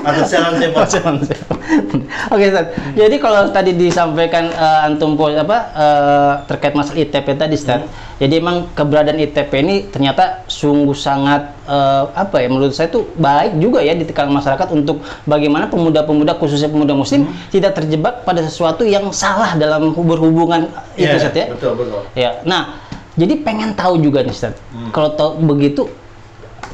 atau 0.00 0.22
selang 0.24 0.56
sepak 0.56 0.88
Oke, 2.32 2.44
Ustaz. 2.48 2.66
Jadi 2.96 3.16
kalau 3.20 3.52
tadi 3.52 3.76
disampaikan 3.76 4.48
eh, 4.48 4.86
antum 4.88 5.12
apa 5.20 5.56
eh, 5.76 6.32
terkait 6.48 6.72
masalah 6.72 7.04
ITP 7.04 7.36
tadi, 7.36 7.54
Ustaz. 7.60 7.84
Jadi 8.16 8.40
emang 8.40 8.68
keberadaan 8.72 9.20
ITP 9.20 9.52
ini 9.60 9.76
ternyata 9.92 10.40
sungguh 10.48 10.96
sangat 10.96 11.52
eh, 11.68 12.04
apa 12.16 12.40
ya 12.40 12.48
menurut 12.48 12.72
saya 12.72 12.88
itu 12.88 13.04
baik 13.20 13.60
juga 13.60 13.84
ya 13.84 13.92
di 13.92 14.08
kalangan 14.08 14.40
masyarakat 14.40 14.68
untuk 14.72 15.04
bagaimana 15.28 15.68
pemuda-pemuda 15.68 16.40
khususnya 16.40 16.72
pemuda 16.72 16.96
muslim 16.96 17.28
tidak 17.52 17.76
terjebak 17.76 18.24
pada 18.24 18.40
sesuatu 18.40 18.88
yang 18.88 19.12
salah 19.12 19.52
dalam 19.60 19.92
berhubungan 19.92 20.64
itu, 20.96 21.12
Iya, 21.12 21.20
Ustaz 21.20 21.36
ya. 21.36 21.46
betul 21.52 21.72
betul 21.76 22.00
Ya, 22.16 22.30
nah, 22.48 22.89
jadi 23.18 23.34
pengen 23.42 23.74
tahu 23.74 23.98
juga 23.98 24.22
nih, 24.22 24.34
Ustaz. 24.34 24.54
Hmm. 24.70 24.90
Kalau 24.94 25.14
tahu 25.18 25.42
begitu, 25.42 25.90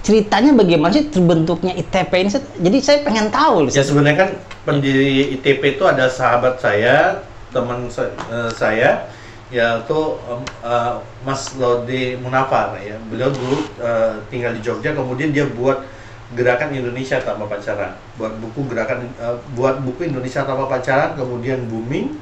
ceritanya 0.05 0.53
bagaimana 0.53 0.93
sih 0.93 1.09
terbentuknya 1.09 1.73
ITP 1.73 2.13
ini, 2.13 2.29
Ustaz? 2.29 2.45
Jadi 2.61 2.79
saya 2.85 2.99
pengen 3.05 3.33
tahu, 3.33 3.67
Ya 3.67 3.81
Ustaz. 3.81 3.89
sebenarnya 3.89 4.19
kan 4.27 4.31
pendiri 4.69 5.37
ITP 5.41 5.81
itu 5.81 5.85
ada 5.89 6.07
sahabat 6.13 6.61
saya, 6.61 7.25
teman 7.55 7.89
eh, 7.89 8.51
saya, 8.53 9.09
yaitu 9.49 9.99
em, 10.27 10.43
eh, 10.67 10.95
Mas 11.25 11.55
Lode 11.57 12.19
Munafar 12.21 12.77
ya. 12.83 12.99
Beliau 13.09 13.31
dulu 13.33 13.63
eh, 13.81 14.21
tinggal 14.29 14.53
di 14.53 14.61
Jogja, 14.61 14.93
kemudian 14.93 15.31
dia 15.33 15.47
buat 15.47 15.87
gerakan 16.35 16.75
Indonesia 16.75 17.23
tanpa 17.23 17.47
pacaran, 17.47 17.95
buat 18.19 18.35
buku 18.43 18.67
gerakan 18.67 19.07
eh, 19.07 19.39
buat 19.55 19.81
buku 19.81 20.11
Indonesia 20.11 20.43
tanpa 20.43 20.67
pacaran, 20.67 21.15
kemudian 21.15 21.65
booming 21.71 22.19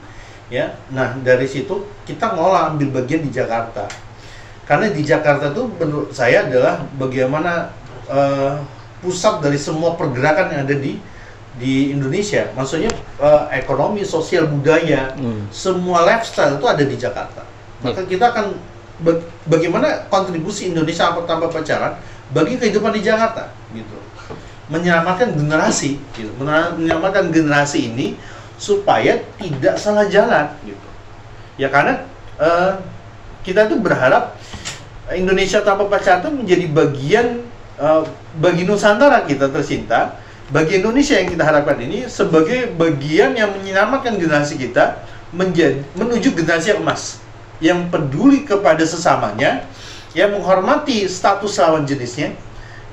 ya. 0.48 0.74
Nah 0.92 1.16
dari 1.20 1.46
situ 1.46 1.86
kita 2.04 2.34
ngolah 2.34 2.72
ambil 2.72 3.00
bagian 3.02 3.24
di 3.24 3.30
Jakarta, 3.32 3.88
karena 4.64 4.88
di 4.92 5.02
Jakarta 5.04 5.52
tuh 5.52 5.68
menurut 5.76 6.10
saya 6.12 6.44
adalah 6.48 6.84
bagaimana 6.96 7.72
eh, 8.08 8.60
pusat 9.00 9.40
dari 9.44 9.56
semua 9.60 9.96
pergerakan 9.96 10.52
yang 10.52 10.62
ada 10.64 10.76
di 10.76 10.96
di 11.54 11.94
Indonesia. 11.94 12.50
Maksudnya 12.52 12.90
eh, 13.20 13.42
ekonomi, 13.56 14.02
sosial, 14.02 14.50
budaya, 14.50 15.14
Hmm. 15.14 15.46
semua 15.54 16.02
lifestyle 16.02 16.58
itu 16.58 16.66
ada 16.66 16.84
di 16.84 16.96
Jakarta. 16.98 17.42
Maka 17.84 18.02
kita 18.08 18.32
akan 18.32 18.56
ba- 19.04 19.22
bagaimana 19.44 20.08
kontribusi 20.08 20.72
Indonesia 20.72 21.12
tanpa 21.24 21.52
pacaran 21.52 22.00
bagi 22.32 22.56
kehidupan 22.56 22.96
di 22.96 23.04
Jakarta 23.04 23.52
gitu. 23.76 23.96
Menyelamatkan 24.72 25.36
generasi 25.36 26.00
gitu. 26.16 26.32
Menyelamatkan 26.40 27.28
generasi 27.28 27.92
ini 27.92 28.16
supaya 28.56 29.20
tidak 29.38 29.76
salah 29.76 30.06
jalan 30.06 30.50
gitu. 30.62 30.88
Ya 31.58 31.70
karena 31.70 32.06
eh, 32.38 32.72
kita 33.44 33.70
tuh 33.70 33.78
berharap 33.78 34.34
Indonesia 35.12 35.60
tanpa 35.60 35.84
pacaran 35.86 36.24
itu 36.24 36.30
menjadi 36.32 36.66
bagian 36.72 37.26
eh, 37.78 38.02
bagi 38.40 38.64
Nusantara 38.64 39.26
kita 39.28 39.50
tercinta, 39.50 40.16
bagi 40.50 40.80
Indonesia 40.80 41.16
yang 41.16 41.28
kita 41.30 41.44
harapkan 41.44 41.78
ini 41.80 42.08
sebagai 42.08 42.72
bagian 42.74 43.36
yang 43.36 43.52
menyelamatkan 43.54 44.16
generasi 44.16 44.60
kita 44.60 45.02
menjadi 45.34 45.82
menuju 45.98 46.30
generasi 46.36 46.78
emas 46.78 47.18
yang 47.58 47.90
peduli 47.90 48.46
kepada 48.46 48.82
sesamanya, 48.86 49.66
yang 50.14 50.34
menghormati 50.34 51.06
status 51.10 51.58
lawan 51.58 51.86
jenisnya, 51.86 52.34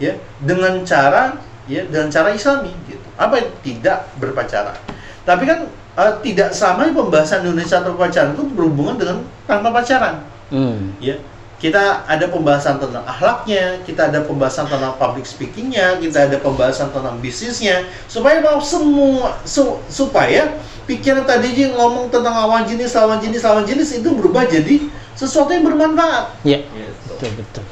ya 0.02 0.18
dengan 0.42 0.82
cara 0.86 1.38
ya 1.70 1.86
dengan 1.86 2.10
cara 2.10 2.34
Islami 2.34 2.74
gitu. 2.90 3.08
Apa 3.18 3.42
tidak 3.62 4.10
berpacaran. 4.18 4.78
Tapi 5.22 5.44
kan 5.46 5.60
eh, 5.98 6.14
tidak 6.22 6.50
sama 6.52 6.88
pembahasan 6.88 7.44
Indonesia 7.44 7.80
tanpa 7.80 8.08
pacaran 8.08 8.34
itu 8.34 8.44
berhubungan 8.52 8.96
dengan 8.96 9.18
tanpa 9.46 9.70
pacaran 9.72 10.28
Hmm. 10.52 10.92
ya 11.00 11.16
kita 11.56 12.04
ada 12.10 12.26
pembahasan 12.28 12.76
tentang 12.76 13.06
akhlaknya, 13.06 13.80
kita 13.86 14.10
ada 14.10 14.26
pembahasan 14.26 14.66
tentang 14.66 14.98
public 14.98 15.24
speakingnya, 15.24 15.96
kita 15.96 16.26
ada 16.26 16.42
pembahasan 16.42 16.90
tentang 16.90 17.22
bisnisnya, 17.22 17.86
supaya 18.10 18.42
mau 18.42 18.58
semua 18.58 19.38
su- 19.46 19.78
supaya 19.86 20.58
pikiran 20.84 21.22
tadi 21.22 21.54
yang 21.54 21.78
ngomong 21.78 22.10
tentang 22.10 22.34
lawan 22.34 22.66
jenis, 22.66 22.98
lawan 22.98 23.22
jenis, 23.22 23.46
lawan 23.46 23.62
jenis 23.64 23.94
itu 23.94 24.10
berubah 24.10 24.44
jadi 24.44 24.90
sesuatu 25.14 25.54
yang 25.54 25.62
bermanfaat. 25.64 26.34
Ya, 26.42 26.66
Gitu. 26.66 27.14
betul 27.14 27.30
betul. 27.38 27.64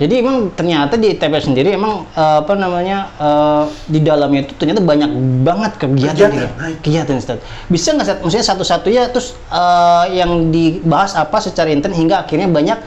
Jadi 0.00 0.24
emang 0.24 0.48
ternyata 0.56 0.96
di 0.96 1.12
ITP 1.12 1.28
sendiri 1.44 1.76
emang 1.76 2.08
eh, 2.16 2.36
apa 2.40 2.56
namanya 2.56 3.12
eh, 3.20 3.64
di 3.84 4.00
dalamnya 4.00 4.48
itu 4.48 4.56
ternyata 4.56 4.80
banyak 4.80 5.10
banget 5.44 5.72
kegiatan 5.76 6.16
Kegiatan, 6.32 6.50
baik. 6.56 6.76
kegiatan 6.80 7.14
Ustaz. 7.20 7.38
Bisa 7.68 7.92
nggak 7.92 8.06
Ustaz? 8.08 8.18
Maksudnya 8.24 8.46
satu-satunya 8.48 9.02
terus 9.12 9.36
eh, 9.52 10.04
yang 10.16 10.48
dibahas 10.48 11.12
apa 11.12 11.36
secara 11.44 11.68
intens 11.68 12.00
hingga 12.00 12.24
akhirnya 12.24 12.48
banyak 12.48 12.78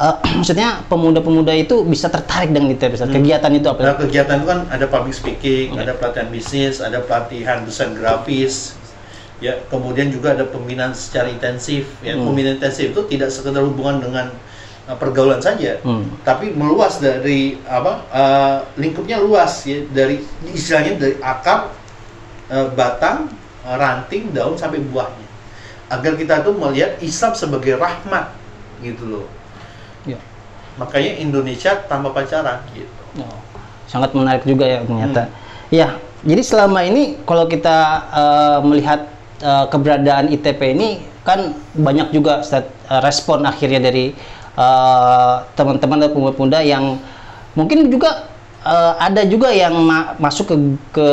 eh, 0.00 0.14
maksudnya 0.40 0.80
pemuda-pemuda 0.88 1.52
itu 1.52 1.84
bisa 1.84 2.08
tertarik 2.08 2.56
dengan 2.56 2.72
ITP 2.72 2.96
Ustaz. 2.96 3.12
Kegiatan 3.12 3.52
itu 3.52 3.68
apa? 3.68 3.80
Nah, 3.84 3.96
kegiatan 4.00 4.40
itu 4.40 4.46
kan 4.48 4.60
ada 4.72 4.86
public 4.88 5.12
speaking, 5.12 5.76
ada 5.76 5.92
pelatihan 5.92 6.32
bisnis, 6.32 6.80
ada 6.80 7.04
pelatihan 7.04 7.68
desain 7.68 7.92
grafis, 7.92 8.80
ya. 9.44 9.60
Kemudian 9.68 10.08
juga 10.08 10.32
ada 10.32 10.48
pembinaan 10.48 10.96
secara 10.96 11.28
intensif. 11.28 11.84
Ya, 12.00 12.16
Hmm. 12.16 12.32
pembinaan 12.32 12.56
intensif 12.56 12.96
itu 12.96 13.00
tidak 13.12 13.28
sekedar 13.28 13.60
hubungan 13.60 14.00
dengan 14.00 14.32
uh, 14.32 14.50
pergaulan 14.82 15.38
saja, 15.38 15.78
Hmm. 15.86 16.10
tapi 16.26 16.50
meluas 16.50 16.98
dari 16.98 17.54
apa 17.70 18.02
uh, 18.10 18.56
lingkupnya 18.74 19.22
luas 19.22 19.62
ya 19.62 19.86
dari 19.94 20.18
istilahnya 20.50 20.98
dari 20.98 21.14
akar, 21.22 21.70
uh, 22.50 22.66
batang, 22.74 23.30
uh, 23.62 23.76
ranting, 23.78 24.34
daun 24.34 24.58
sampai 24.58 24.82
buahnya. 24.82 25.28
Agar 25.86 26.18
kita 26.18 26.42
tuh 26.42 26.56
melihat 26.58 26.98
Islam 26.98 27.32
sebagai 27.36 27.78
rahmat 27.78 28.34
gitu 28.82 29.04
loh. 29.06 29.26
Ya. 30.02 30.18
Makanya 30.80 31.20
Indonesia 31.22 31.78
tanpa 31.86 32.10
pacaran 32.10 32.64
gitu. 32.74 32.90
Oh, 33.22 33.38
sangat 33.86 34.10
menarik 34.16 34.42
juga 34.42 34.66
ya 34.66 34.82
ternyata. 34.82 35.28
Hmm. 35.28 35.34
Ya, 35.70 35.88
jadi 36.26 36.42
selama 36.42 36.82
ini 36.82 37.22
kalau 37.22 37.46
kita 37.46 37.78
eh, 38.10 38.58
melihat 38.66 39.06
eh, 39.38 39.66
keberadaan 39.70 40.32
ITP 40.32 40.60
ini 40.74 40.88
kan 41.22 41.54
banyak 41.76 42.10
juga 42.10 42.42
Ustaz, 42.42 42.66
eh, 42.66 43.00
respon 43.02 43.46
akhirnya 43.46 43.78
dari 43.78 44.14
eh, 44.54 45.34
teman-teman 45.54 45.96
dan 45.98 46.10
pemuda-pemuda 46.10 46.58
yang 46.60 46.98
mungkin 47.52 47.88
juga 47.88 48.28
eh, 48.62 48.92
ada 48.98 49.22
juga 49.24 49.48
yang 49.50 49.74
ma- 49.76 50.14
masuk 50.16 50.46
ke, 50.48 50.56
ke 50.90 51.06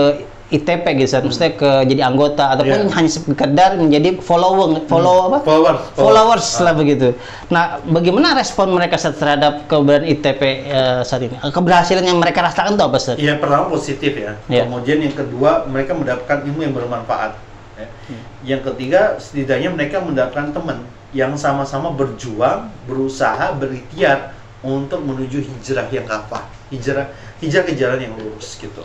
ITP 0.49 0.81
gitu, 0.97 1.13
Ustaz. 1.13 1.21
maksudnya 1.21 1.53
ke 1.53 1.69
jadi 1.85 2.09
anggota 2.09 2.49
ataupun 2.49 2.89
Iya. 2.89 2.95
hanya 2.97 3.05
sekedar 3.05 3.77
menjadi 3.77 4.17
follower, 4.17 4.81
follow 4.89 5.29
apa? 5.29 5.37
Followers. 5.45 5.81
Followers 5.93 6.47
lah 6.57 6.73
begitu. 6.73 7.13
Nah, 7.53 7.77
bagaimana 7.85 8.33
respon 8.33 8.73
mereka 8.73 8.97
terhadap 8.97 9.69
keberadaan 9.69 10.09
ITP 10.09 10.41
eh, 10.65 11.01
saat 11.05 11.21
ini? 11.21 11.37
Keberhasilan 11.37 12.01
yang 12.01 12.17
mereka 12.17 12.41
rasakan 12.41 12.73
itu 12.73 12.81
apa, 12.81 12.97
Ustaz? 12.97 13.21
Iya 13.21 13.37
pertama 13.37 13.69
positif 13.69 14.09
ya. 14.17 14.41
Iya. 14.49 14.65
Kemudian 14.65 14.97
yang 14.99 15.13
kedua 15.13 15.69
mereka 15.69 15.93
mendapatkan 15.93 16.41
ilmu 16.41 16.65
yang 16.65 16.73
bermanfaat. 16.73 17.37
ya. 17.77 17.85
Hmm. 18.09 18.21
Yang 18.49 18.73
ketiga 18.73 19.21
setidaknya 19.21 19.69
mereka 19.69 20.01
mendapatkan 20.01 20.49
teman 20.49 20.81
yang 21.13 21.37
sama-sama 21.37 21.93
berjuang, 21.93 22.73
berusaha, 22.89 23.53
berikhtiar 23.53 24.33
untuk 24.65 25.05
menuju 25.05 25.45
hijrah 25.45 25.85
yang 25.93 26.09
kafah, 26.09 26.49
hijrah 26.73 27.13
hijrah 27.37 27.63
ke 27.69 27.77
jalan 27.77 28.01
yang 28.01 28.13
lurus 28.17 28.57
gitu. 28.57 28.81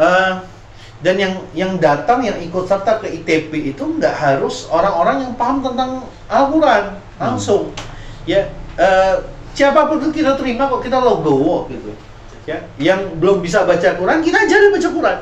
Eh, 0.00 0.32
dan 1.04 1.14
yang 1.20 1.44
yang 1.52 1.76
datang 1.76 2.24
yang 2.24 2.40
ikut 2.40 2.64
serta 2.64 3.04
ke 3.04 3.12
ITP 3.20 3.76
itu 3.76 3.84
nggak 3.84 4.16
harus 4.16 4.64
orang-orang 4.72 5.28
yang 5.28 5.32
paham 5.36 5.60
tentang 5.60 6.08
Al-Quran 6.32 6.96
langsung. 7.20 7.76
Ya 8.24 8.48
eh, 8.80 9.14
siapa 9.52 9.92
pun 9.92 10.00
itu 10.00 10.24
kita 10.24 10.40
terima 10.40 10.72
kok 10.72 10.80
kita 10.80 10.96
logowo 11.04 11.68
gitu. 11.68 11.92
Ya 12.48 12.64
yang 12.80 13.20
belum 13.20 13.44
bisa 13.44 13.68
baca 13.68 13.92
Quran 13.92 14.24
kita 14.24 14.48
ajarin 14.48 14.72
baca 14.72 14.88
Quran 14.88 15.18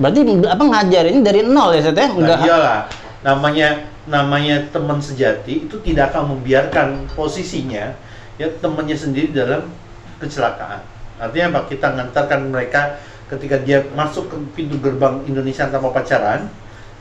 Berarti 0.00 0.20
apa 0.48 0.62
ngajarin 0.64 1.20
dari 1.20 1.40
nol 1.44 1.76
ya, 1.76 1.84
Ustaz 1.84 1.96
ya? 1.96 2.08
nah, 2.08 2.12
Enggak. 2.16 2.38
iyalah 2.48 2.80
namanya 3.22 3.68
namanya 4.10 4.56
teman 4.74 4.98
sejati 4.98 5.70
itu 5.70 5.78
tidak 5.86 6.10
akan 6.10 6.34
membiarkan 6.34 7.06
posisinya 7.14 7.94
ya 8.34 8.46
temannya 8.58 8.98
sendiri 8.98 9.30
dalam 9.30 9.70
kecelakaan 10.18 10.82
artinya 11.22 11.54
apa 11.54 11.60
kita 11.70 11.86
ngantarkan 11.94 12.50
mereka 12.50 12.98
ketika 13.30 13.62
dia 13.62 13.86
masuk 13.94 14.26
ke 14.26 14.36
pintu 14.58 14.74
gerbang 14.82 15.22
Indonesia 15.30 15.70
tanpa 15.70 15.94
pacaran 15.94 16.50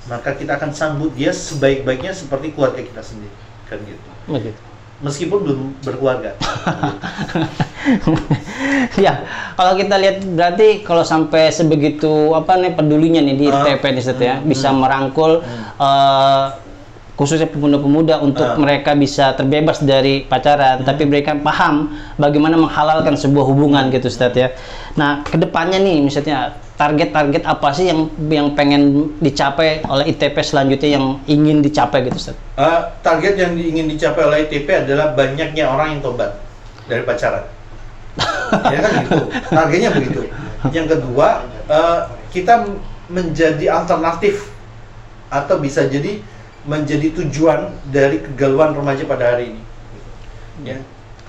maka 0.06 0.38
kita 0.38 0.62
akan 0.62 0.70
sambut 0.70 1.10
dia 1.18 1.34
sebaik-baiknya 1.34 2.14
seperti 2.14 2.54
keluarga 2.54 2.86
kita 2.86 3.02
sendiri 3.02 3.34
kan 3.66 3.82
gitu 3.82 4.10
Begitu. 4.30 4.62
Meskipun 5.02 5.38
belum 5.42 5.60
berkeluarga 5.82 6.38
ya, 8.98 9.26
kalau 9.58 9.74
kita 9.74 9.96
lihat 9.98 10.18
berarti 10.24 10.86
kalau 10.86 11.02
sampai 11.02 11.50
sebegitu 11.50 12.34
apa 12.34 12.58
nih 12.58 12.72
pedulinya 12.74 13.22
nih 13.22 13.36
di 13.36 13.46
Ah. 13.50 13.66
ITP 13.66 13.84
nih 13.92 14.02
Ustaz 14.02 14.22
ya, 14.22 14.36
Hmm, 14.38 14.48
bisa 14.48 14.70
hmm. 14.70 14.78
merangkul 14.78 15.32
eh, 15.78 16.46
khususnya 17.18 17.46
pemuda-pemuda 17.46 18.22
untuk 18.22 18.46
Ah. 18.46 18.58
mereka 18.58 18.94
bisa 18.94 19.34
terbebas 19.34 19.82
dari 19.82 20.26
pacaran, 20.26 20.82
tapi 20.82 21.06
mereka 21.06 21.38
paham 21.38 21.94
bagaimana 22.18 22.58
menghalalkan 22.58 23.14
sebuah 23.14 23.46
hubungan 23.46 23.90
gitu 23.90 24.10
Ustaz 24.10 24.34
ya. 24.34 24.54
Nah, 24.98 25.22
ke 25.22 25.38
depannya 25.38 25.78
nih 25.78 26.02
misalnya 26.02 26.58
target-target 26.82 27.46
apa 27.46 27.70
sih 27.78 27.94
yang 27.94 28.10
yang 28.26 28.58
pengen 28.58 29.14
dicapai 29.22 29.86
oleh 29.86 30.10
ITP 30.10 30.34
selanjutnya 30.42 30.98
yang 30.98 31.22
ingin 31.30 31.62
dicapai 31.62 32.02
gitu 32.10 32.18
Ustaz? 32.18 32.38
Eh, 32.58 32.82
target 33.06 33.38
yang 33.38 33.54
ingin 33.54 33.86
dicapai 33.86 34.26
oleh 34.26 34.50
ITP 34.50 34.66
adalah 34.90 35.14
banyaknya 35.14 35.70
orang 35.70 35.94
yang 35.94 36.02
tobat 36.02 36.42
dari 36.90 37.06
pacaran. 37.06 37.46
ya 38.74 38.78
kan 38.82 38.92
gitu. 39.06 39.24
Targetnya 39.54 39.90
begitu. 39.94 40.22
Yang 40.74 40.88
kedua, 40.98 41.46
eh, 41.70 42.00
kita 42.34 42.66
menjadi 43.14 43.66
alternatif 43.70 44.50
atau 45.30 45.62
bisa 45.62 45.86
jadi 45.86 46.18
menjadi 46.66 47.14
tujuan 47.14 47.70
dari 47.94 48.26
kegalauan 48.26 48.74
remaja 48.74 49.06
pada 49.06 49.38
hari 49.38 49.54
ini. 49.54 49.62
Ya, 50.66 50.78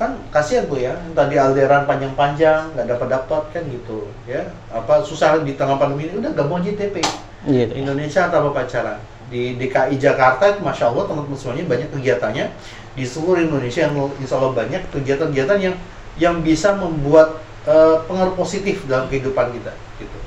kan 0.03 0.19
kasihan 0.35 0.67
tuh 0.67 0.83
ya, 0.83 0.99
tadi 1.15 1.39
alderan 1.39 1.87
panjang-panjang 1.87 2.75
nggak 2.75 2.87
dapat 2.91 3.09
dapat 3.15 3.43
kan 3.55 3.63
gitu, 3.71 4.11
ya. 4.27 4.51
Apa 4.75 5.07
susah 5.07 5.39
di 5.47 5.55
tengah 5.55 5.79
pandemi 5.79 6.11
ini 6.11 6.19
udah 6.19 6.35
mau 6.51 6.59
JTP. 6.59 6.99
Gitu. 7.47 7.73
Indonesia 7.79 8.27
tanpa 8.31 8.51
pacaran 8.51 8.99
di 9.33 9.57
DKI 9.57 9.97
Jakarta 9.97 10.61
masya 10.61 10.93
Allah 10.93 11.09
teman-teman 11.09 11.39
semuanya 11.41 11.65
banyak 11.65 11.89
kegiatannya 11.89 12.47
di 12.93 13.05
seluruh 13.09 13.41
Indonesia 13.41 13.89
yang 13.89 13.97
insya 14.21 14.37
Allah 14.37 14.53
banyak 14.53 14.83
kegiatan-kegiatan 14.93 15.59
yang 15.59 15.75
yang 16.21 16.45
bisa 16.45 16.77
membuat 16.77 17.41
eh, 17.65 17.97
pengaruh 18.05 18.37
positif 18.37 18.85
dalam 18.85 19.09
kehidupan 19.09 19.57
kita 19.57 19.73
gitu 19.97 20.19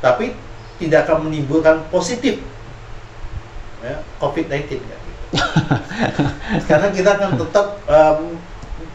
tapi 0.00 0.32
tidak 0.80 1.04
akan 1.04 1.28
menimbulkan 1.28 1.84
positif 1.92 2.40
ya, 3.84 4.00
COVID-19 4.16 4.80
kan, 4.80 5.00
gitu. 5.04 5.22
karena 6.72 6.88
kita 6.88 7.10
akan 7.20 7.30
tetap 7.36 7.66
em, 7.84 8.39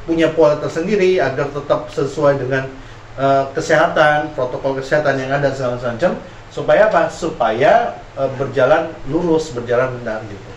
punya 0.05 0.31
pola 0.31 0.57
tersendiri 0.61 1.17
agar 1.17 1.49
tetap 1.49 1.89
sesuai 1.91 2.39
dengan 2.41 2.69
eh, 3.17 3.45
kesehatan 3.51 4.37
protokol 4.37 4.79
kesehatan 4.79 5.19
yang 5.19 5.33
ada 5.33 5.51
segala 5.51 5.81
macam. 5.81 6.13
Supaya 6.53 6.87
apa? 6.87 7.11
Supaya 7.11 7.99
eh, 8.15 8.29
berjalan 8.39 8.93
lurus 9.11 9.51
berjalan 9.51 9.91
benar 10.01 10.23
gitu. 10.29 10.49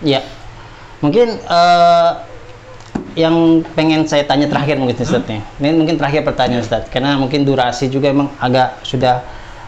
Ya, 0.00 0.24
mungkin 1.04 1.36
eh, 1.36 2.10
yang 3.18 3.66
pengen 3.74 4.06
saya 4.06 4.22
tanya 4.22 4.46
terakhir 4.46 4.78
mungkin 4.78 4.96
Ustaz 4.96 5.26
nih. 5.26 5.42
Ini 5.58 5.68
mungkin 5.74 5.96
terakhir 5.98 6.22
pertanyaan 6.22 6.62
Ustaz, 6.62 6.86
karena 6.88 7.18
mungkin 7.18 7.42
durasi 7.42 7.90
juga 7.90 8.10
emang 8.10 8.30
agak 8.38 8.80
sudah 8.86 9.22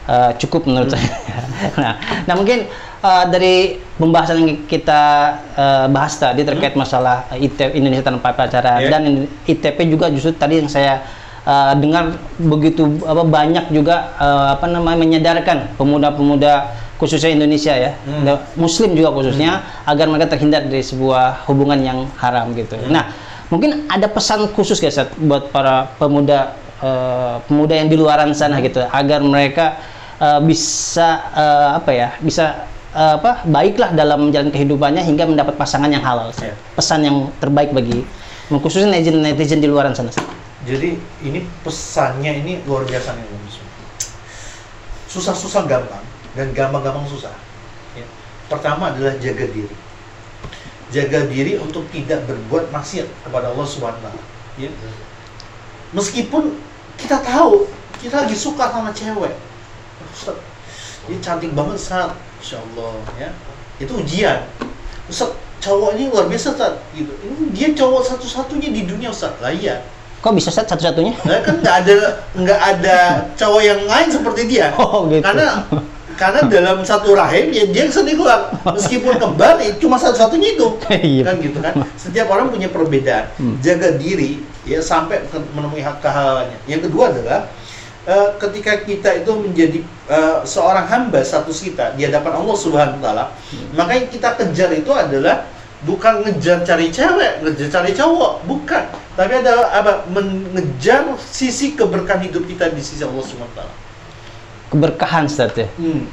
eh, 0.07 0.33
cukup 0.39 0.67
menurut 0.67 0.95
saya. 0.95 1.11
nah, 1.83 1.95
nah 2.27 2.35
mungkin 2.39 2.71
eh, 3.03 3.25
dari 3.29 3.55
pembahasan 3.99 4.37
yang 4.41 4.51
kita 4.65 5.03
eh, 5.55 5.87
bahas 5.91 6.15
tadi 6.17 6.43
terkait 6.43 6.75
masalah 6.75 7.27
IT 7.35 7.75
Indonesia 7.75 8.07
tanpa 8.07 8.33
pacaran 8.33 8.81
Iya. 8.83 8.91
dan 8.91 9.03
ITP 9.45 9.79
juga 9.87 10.09
justru 10.09 10.33
tadi 10.33 10.63
yang 10.63 10.71
saya 10.71 11.03
eh, 11.43 11.73
dengar 11.77 12.15
begitu 12.39 12.87
apa 13.03 13.23
banyak 13.23 13.71
juga 13.71 14.15
eh, 14.17 14.47
apa 14.55 14.67
namanya 14.67 14.99
menyadarkan 14.99 15.75
pemuda-pemuda 15.77 16.55
khususnya 17.03 17.35
Indonesia 17.35 17.75
ya, 17.75 17.99
Hmm. 18.07 18.39
Muslim 18.55 18.95
juga 18.95 19.11
khususnya 19.11 19.59
agar 19.83 20.07
mereka 20.07 20.39
terhindar 20.39 20.63
dari 20.63 20.87
sebuah 20.87 21.43
hubungan 21.51 21.83
yang 21.83 21.99
haram 22.15 22.55
gitu. 22.55 22.79
Hmm. 22.79 22.95
Nah, 22.95 23.11
mungkin 23.51 23.91
ada 23.91 24.07
pesan 24.07 24.47
khusus 24.55 24.79
guys 24.79 24.95
buat 25.19 25.51
para 25.51 25.91
pemuda 25.99 26.55
eh, 26.79 27.37
pemuda 27.51 27.75
yang 27.75 27.91
di 27.91 27.99
luaran 27.99 28.31
sana 28.31 28.63
gitu 28.63 28.87
agar 28.87 29.19
mereka 29.19 29.83
eh, 30.23 30.39
bisa 30.47 31.27
eh, 31.35 31.69
apa 31.83 31.91
ya, 31.91 32.09
bisa 32.23 32.71
eh, 32.93 33.15
apa 33.19 33.45
baiklah 33.49 33.93
dalam 33.93 34.29
menjalani 34.29 34.53
kehidupannya 34.53 35.03
hingga 35.05 35.29
mendapat 35.29 35.55
pasangan 35.57 35.89
yang 35.89 36.05
halal. 36.05 36.31
Iya. 36.41 36.55
Pesan 36.77 37.05
yang 37.05 37.33
terbaik 37.43 37.73
bagi 37.73 38.05
khususnya 38.53 38.93
netizen 38.93 39.25
netizen 39.25 39.61
di 39.65 39.69
luaran 39.69 39.97
sana. 39.97 40.13
Jadi 40.63 40.95
ini 41.25 41.41
pesannya 41.67 42.45
ini 42.45 42.63
luar 42.69 42.87
biasa 42.87 43.17
nih 43.17 43.43
susah-susah 45.13 45.69
gampang 45.69 46.01
dan 46.33 46.49
gampang-gampang 46.57 47.05
susah 47.05 47.37
ya. 47.93 48.07
pertama 48.49 48.97
adalah 48.97 49.13
jaga 49.21 49.45
diri 49.45 49.77
jaga 50.89 51.29
diri 51.29 51.61
untuk 51.61 51.85
tidak 51.93 52.25
berbuat 52.25 52.73
maksiat 52.73 53.05
kepada 53.29 53.53
Allah 53.53 53.67
Subhanahu 53.69 54.01
wa 54.01 54.09
taala 54.09 54.25
ya. 54.57 54.73
meskipun 55.93 56.57
kita 56.97 57.21
tahu 57.21 57.69
kita 58.01 58.25
lagi 58.25 58.33
suka 58.33 58.73
sama 58.73 58.89
cewek 58.97 59.37
Ustaz, 60.17 60.41
dia 61.07 61.19
cantik 61.21 61.53
banget 61.53 61.77
saat 61.77 62.17
Insya 62.43 62.59
Allah 62.59 62.99
ya 63.15 63.31
itu 63.79 63.93
ujian 63.95 64.43
Ustaz, 65.07 65.31
cowok 65.63 65.95
ini 65.95 66.11
luar 66.11 66.27
biasa 66.27 66.59
Ustaz 66.59 66.75
gitu 66.91 67.15
ini 67.23 67.55
dia 67.55 67.71
cowok 67.71 68.03
satu-satunya 68.03 68.75
di 68.75 68.83
dunia 68.83 69.15
Ustaz 69.15 69.39
lah 69.39 69.55
iya 69.55 69.87
Kok 70.23 70.39
bisa 70.39 70.55
Ustaz 70.55 70.71
satu-satunya? 70.71 71.19
Nah, 71.27 71.43
kan 71.43 71.59
nggak 71.59 71.77
ada 71.83 71.97
nggak 72.39 72.61
ada 72.63 72.99
cowok 73.35 73.63
yang 73.67 73.83
lain 73.91 74.07
seperti 74.07 74.43
dia. 74.47 74.71
Oh, 74.79 75.11
gitu. 75.11 75.19
Karena 75.19 75.67
karena 76.15 76.47
dalam 76.47 76.79
satu 76.87 77.19
rahim 77.19 77.51
ya 77.51 77.67
dia 77.67 77.91
sendiri 77.91 78.23
keluar. 78.23 78.55
Meskipun 78.71 79.19
kembar 79.19 79.59
ya 79.59 79.75
cuma 79.83 79.99
satu-satunya 79.99 80.55
itu. 80.55 80.79
Iya. 80.95 81.23
Kan 81.27 81.35
gitu 81.43 81.59
kan. 81.59 81.75
Setiap 81.99 82.31
orang 82.31 82.55
punya 82.55 82.71
perbedaan. 82.71 83.35
Hmm. 83.35 83.59
Jaga 83.59 83.99
diri 83.99 84.47
ya 84.63 84.79
sampai 84.79 85.27
menemui 85.59 85.83
hak 85.83 85.99
kehalalannya. 85.99 86.59
Yang 86.71 86.87
kedua 86.87 87.11
adalah 87.11 87.51
eh, 88.07 88.29
ketika 88.39 88.83
kita 88.83 89.11
itu 89.23 89.33
menjadi 89.37 89.79
eh, 90.11 90.39
seorang 90.43 90.87
hamba 90.89 91.23
status 91.23 91.63
kita 91.63 91.95
di 91.95 92.07
hadapan 92.07 92.39
Allah 92.43 92.57
Subhanahu 92.59 92.99
wa 92.99 93.03
taala, 93.03 93.25
Hmm. 93.53 93.69
maka 93.77 93.93
yang 93.99 94.09
kita 94.11 94.29
kejar 94.39 94.71
itu 94.73 94.91
adalah 94.91 95.47
bukan 95.83 96.23
ngejar 96.23 96.63
cari 96.63 96.89
cewek, 96.95 97.43
ngejar 97.43 97.69
cari 97.69 97.91
cowok, 97.93 98.47
bukan. 98.47 98.85
Tapi 99.13 99.33
adalah 99.45 99.69
apa? 99.77 99.93
Mengejar 100.09 101.05
sisi 101.21 101.77
keberkahan 101.77 102.25
hidup 102.25 102.47
kita 102.49 102.71
di 102.73 102.81
sisi 102.81 103.03
Allah 103.05 103.23
Subhanahu 103.23 103.51
wa 103.53 103.59
taala. 103.61 103.75
Keberkahan 104.73 105.29
Ustaz 105.29 105.53
ya. 105.53 105.69
Hmm. 105.77 106.09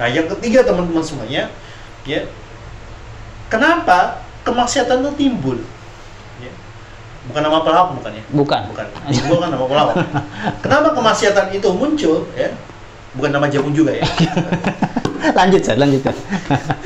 Nah, 0.00 0.08
yang 0.08 0.26
ketiga 0.32 0.64
teman-teman 0.64 1.04
semuanya, 1.04 1.52
ya. 2.08 2.24
Kenapa 3.52 4.24
kemaksiatan 4.42 5.04
itu 5.04 5.12
timbul? 5.20 5.58
Ya. 7.30 7.38
Bukan 7.38 7.42
nama 7.46 7.58
pelawak 7.62 7.90
bukan 7.94 8.10
ya? 8.10 8.24
Bukan. 8.34 8.60
Bukan. 8.74 8.86
Timbul 9.06 9.38
kan 9.38 9.48
nama 9.54 9.66
pelawak. 9.70 9.94
Kenapa 10.66 10.88
kemaksiatan 10.98 11.46
itu 11.54 11.68
muncul? 11.70 12.26
Ya. 12.34 12.50
bukan 13.10 13.30
nama 13.34 13.46
jamu 13.50 13.74
juga 13.74 13.90
ya. 13.90 14.06
lanjut 15.38 15.60
Ustaz, 15.66 15.76
lanjut 15.82 15.98
Ustaz. 15.98 16.14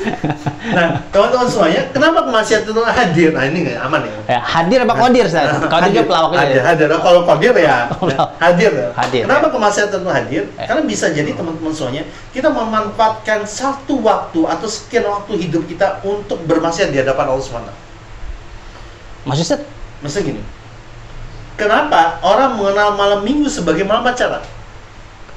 nah, 0.77 0.97
teman-teman 1.13 1.45
semuanya, 1.45 1.81
kenapa 1.93 2.25
kemaksiatan 2.25 2.65
itu 2.73 2.81
hadir? 2.81 3.29
Nah, 3.29 3.45
ini 3.45 3.57
nggak 3.61 3.77
aman 3.85 4.01
ya. 4.09 4.17
ya, 4.33 4.39
hadir 4.41 4.79
apa 4.89 4.93
kodir 4.97 5.23
Ustaz? 5.29 5.53
Kodir 5.69 5.89
juga 5.93 6.05
pelawaknya. 6.09 6.41
Hadir, 6.41 6.57
ya? 6.57 6.63
hadir. 6.65 6.87
Kalau 6.97 7.21
kodir 7.29 7.53
ya, 7.53 7.77
Pelawak. 7.93 8.29
hadir. 8.41 8.71
ya. 8.73 8.89
Hadir, 8.97 9.21
Kenapa 9.29 9.47
ya. 9.47 9.51
kemaksiatan 9.53 9.97
itu 10.01 10.11
hadir? 10.11 10.43
Eh. 10.57 10.65
Karena 10.65 10.81
bisa 10.81 11.05
jadi 11.13 11.31
teman-teman 11.37 11.73
semuanya, 11.77 12.03
kita 12.33 12.49
memanfaatkan 12.49 13.39
satu 13.45 14.01
waktu 14.01 14.39
atau 14.49 14.65
sekian 14.65 15.05
waktu 15.05 15.45
hidup 15.45 15.63
kita 15.69 16.01
untuk 16.01 16.41
bermaksiat 16.49 16.89
di 16.89 16.97
hadapan 17.05 17.37
Allah 17.37 17.45
SWT. 17.45 17.71
Maksud 19.29 19.45
Ustaz? 19.45 19.61
Maksudnya 20.05 20.37
gini, 20.37 20.41
kenapa 21.57 22.21
orang 22.21 22.61
mengenal 22.61 22.93
malam 22.93 23.19
minggu 23.25 23.49
sebagai 23.49 23.81
malam 23.81 24.05
pacaran? 24.05 24.45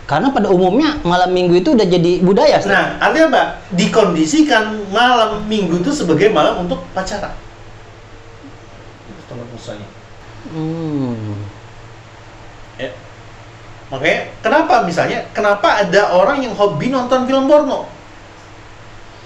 Karena 0.05 0.29
pada 0.29 0.53
umumnya 0.53 1.01
malam 1.09 1.33
minggu 1.33 1.57
itu 1.57 1.73
udah 1.73 1.89
jadi 1.89 2.21
budaya 2.21 2.61
Ustaz. 2.61 2.69
Nah, 2.69 3.01
artinya 3.01 3.27
apa? 3.33 3.43
Dikondisikan 3.73 4.93
malam 4.93 5.49
minggu 5.49 5.81
itu 5.81 5.89
sebagai 5.93 6.29
malam 6.29 6.69
untuk 6.69 6.85
pacaran. 6.93 7.33
Itu 9.09 9.21
teman-teman 9.25 9.61
semuanya. 9.61 9.89
Hmm. 10.53 11.37
Ya. 12.77 12.93
Makanya 13.89 14.21
kenapa 14.45 14.75
misalnya 14.85 15.19
kenapa 15.33 15.81
ada 15.81 16.13
orang 16.13 16.45
yang 16.45 16.53
hobi 16.53 16.93
nonton 16.93 17.25
film 17.25 17.49
porno? 17.49 17.89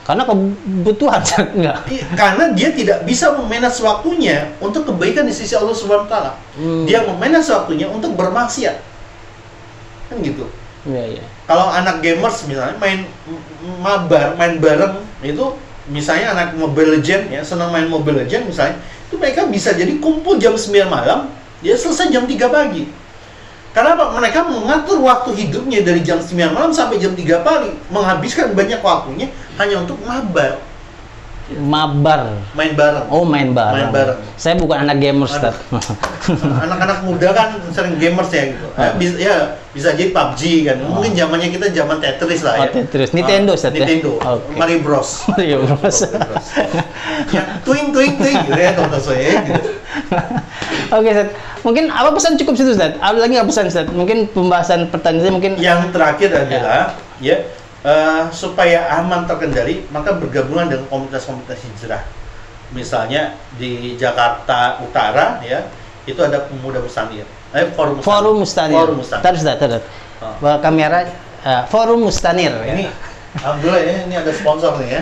Karena 0.02 0.26
kebutuhan 0.26 1.22
enggak. 1.56 1.86
Karena 2.18 2.44
dia 2.50 2.74
tidak 2.74 3.06
bisa 3.06 3.30
memanage 3.38 3.78
waktunya 3.86 4.50
untuk 4.58 4.82
kebaikan 4.90 5.22
di 5.22 5.34
sisi 5.34 5.54
Allah 5.54 5.74
Subhanahu 5.74 6.06
wa 6.06 6.10
taala. 6.10 6.32
Hmm. 6.58 6.84
Dia 6.84 7.06
memanage 7.06 7.46
waktunya 7.54 7.86
untuk 7.86 8.18
bermaksiat. 8.18 8.82
Kan 10.10 10.18
gitu. 10.26 10.50
Iya, 10.82 11.18
iya. 11.18 11.24
Kalau 11.46 11.70
anak 11.70 12.02
gamers 12.02 12.42
misalnya 12.50 12.74
main 12.82 13.06
mabar, 13.78 14.34
main 14.34 14.58
bareng 14.58 14.98
itu 15.22 15.54
misalnya 15.86 16.34
anak 16.34 16.58
Mobile 16.58 16.98
Legend 16.98 17.30
ya, 17.30 17.40
senang 17.46 17.70
main 17.70 17.86
Mobile 17.86 18.26
Legend 18.26 18.50
misalnya, 18.50 18.78
itu 19.06 19.14
mereka 19.18 19.46
bisa 19.46 19.74
jadi 19.74 19.98
kumpul 20.02 20.38
jam 20.38 20.54
9 20.58 20.90
malam, 20.90 21.30
dia 21.62 21.78
selesai 21.78 22.10
jam 22.10 22.26
3 22.26 22.34
pagi. 22.50 22.90
Karena 23.72 23.96
apa? 23.96 24.04
Mereka 24.12 24.38
mengatur 24.44 25.00
waktu 25.00 25.32
hidupnya 25.32 25.80
dari 25.80 26.04
jam 26.04 26.20
9 26.20 26.36
malam 26.52 26.70
sampai 26.70 27.00
jam 27.00 27.16
3 27.16 27.40
pagi, 27.40 27.72
menghabiskan 27.88 28.52
banyak 28.52 28.84
waktunya 28.84 29.32
hanya 29.56 29.80
untuk 29.80 29.96
mabar, 30.04 30.60
Mabar. 31.52 32.32
main 32.52 32.72
bareng. 32.72 33.06
Oh, 33.08 33.24
main 33.24 33.52
bareng. 33.52 33.76
Main 33.76 33.88
bareng. 33.92 34.18
Saya 34.36 34.56
bukan 34.56 34.88
anak 34.88 35.00
gamer 35.00 35.24
Ustaz. 35.24 35.56
Anak-anak 36.64 37.04
muda 37.04 37.28
kan 37.32 37.48
sering 37.72 37.96
gamers 37.96 38.32
ya 38.32 38.52
gitu. 38.52 38.66
Ah. 38.72 38.80
Ya, 38.80 38.90
bisa, 38.96 39.14
ya, 39.20 39.36
bisa 39.72 39.88
jadi 39.92 40.12
PUBG 40.12 40.40
kan. 40.64 40.76
Mungkin 40.80 41.12
zamannya 41.12 41.48
kita 41.52 41.66
zaman 41.72 41.96
Tetris 42.00 42.40
lah 42.40 42.56
Oh, 42.56 42.64
ya. 42.64 42.70
Tetris. 42.72 43.10
Nintendo, 43.12 43.52
Ah, 43.52 43.58
Ustaz, 43.58 43.72
ya? 43.72 43.84
Nintendo. 43.84 44.10
Oke. 44.20 44.52
Mario 44.56 44.78
Bros. 44.80 45.10
Iya, 45.42 45.56
Bros. 45.60 45.98
ya, 47.32 47.42
twing 47.64 47.88
twing 47.92 48.14
twing 48.16 48.36
gitu 48.48 48.56
ya 48.56 48.70
teman-teman 48.72 49.00
saya 49.00 49.32
gitu. 49.44 49.68
Oke, 50.92 51.08
Ustaz. 51.08 51.28
Mungkin 51.64 51.84
apa 51.88 52.12
pesan 52.12 52.36
cukup 52.36 52.52
situ, 52.52 52.76
Ustaz? 52.76 52.92
Ada 53.00 53.16
lagi 53.16 53.32
nggak 53.40 53.48
pesan, 53.48 53.64
Ustaz? 53.72 53.86
Mungkin 53.88 54.28
pembahasan 54.28 54.92
pertanyaan 54.92 55.32
mungkin 55.32 55.56
Yang 55.56 55.88
terakhir 55.96 56.30
adalah 56.36 56.92
ya 57.16 57.48
eh, 57.80 58.22
supaya 58.28 58.92
aman 59.00 59.24
terkendali 59.24 59.88
maka 59.88 60.12
bergabungan 60.20 60.68
dengan 60.68 60.84
komunitas-komunitas 60.92 61.64
hijrah. 61.64 62.02
Misalnya 62.76 63.40
di 63.56 63.96
Jakarta 63.96 64.80
Utara 64.84 65.40
ya 65.40 65.64
itu 66.04 66.20
ada 66.20 66.44
pemuda 66.44 66.84
Mustanir. 66.84 67.24
Eh, 67.56 67.72
forum 67.72 68.00
Mustanir. 68.00 68.04
Forum 68.04 68.36
Mustanir. 68.36 68.76
Forum 68.76 68.96
Mustanir. 69.00 69.24
Tadi, 69.24 69.36
Ustaz, 69.40 69.56
tadi. 69.56 69.78
Ah. 70.20 70.36
Bawa 70.44 70.56
kamera 70.60 71.08
eh, 71.40 71.62
Forum 71.72 72.04
Mustanir. 72.04 72.52
ya. 72.52 72.74
Ini 72.76 72.86
Alhamdulillah 73.32 73.80
ya, 73.80 73.94
ini 74.04 74.12
ada 74.12 74.28
sponsor 74.28 74.76
nih 74.76 74.88
ya, 74.92 75.00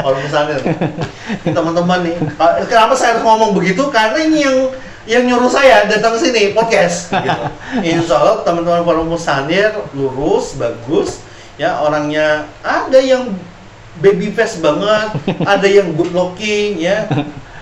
Forum. 0.00 0.24
Ini 1.44 1.52
Teman-teman 1.52 2.08
nih, 2.08 2.16
Ah, 2.40 2.56
kenapa 2.64 2.96
saya 2.96 3.12
harus 3.12 3.22
ngomong 3.28 3.52
begitu? 3.52 3.92
Karena 3.92 4.16
ini 4.16 4.48
yang 4.48 4.72
yang 5.06 5.22
nyuruh 5.22 5.48
saya 5.48 5.86
datang 5.86 6.18
ke 6.18 6.20
sini 6.26 6.42
podcast. 6.50 7.14
Gitu. 7.14 7.42
Insya 7.94 8.14
Allah 8.18 8.42
teman-teman 8.42 8.82
Forum 8.82 9.06
Mustanir 9.14 9.70
lurus, 9.94 10.58
bagus, 10.58 11.22
ya 11.54 11.78
orangnya 11.80 12.50
ada 12.66 12.98
yang 12.98 13.30
baby 14.02 14.34
face 14.34 14.58
banget, 14.58 15.14
ada 15.54 15.66
yang 15.66 15.94
good 15.94 16.10
looking, 16.10 16.82
ya, 16.82 17.06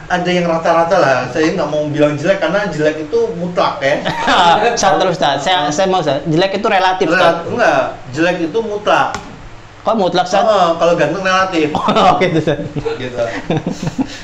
ada 0.08 0.30
yang 0.32 0.48
rata-rata 0.48 0.96
lah. 0.96 1.18
Saya 1.30 1.52
nggak 1.52 1.68
mau 1.68 1.84
bilang 1.92 2.16
jelek 2.16 2.40
karena 2.40 2.64
jelek 2.72 3.08
itu 3.08 3.20
mutlak 3.36 3.78
ya. 3.84 4.00
Saat 4.80 4.96
terus, 5.00 5.20
Ustaz. 5.20 5.44
Saya, 5.44 5.68
saya 5.68 5.86
mau, 5.86 6.00
Ustaz. 6.00 6.24
Jelek 6.24 6.58
itu 6.58 6.66
relatif, 6.66 7.06
Ustaz. 7.12 7.44
Enggak, 7.44 7.84
jelek 8.16 8.36
itu 8.48 8.58
mutlak. 8.64 9.12
Kok 9.84 9.94
mutlak, 10.00 10.24
Ustaz? 10.24 10.40
Oh, 10.48 10.80
kalau 10.80 10.96
ganteng 10.96 11.20
relatif. 11.20 11.68
Oke, 12.16 12.26
Ustaz. 12.32 12.56
gitu. 12.96 13.20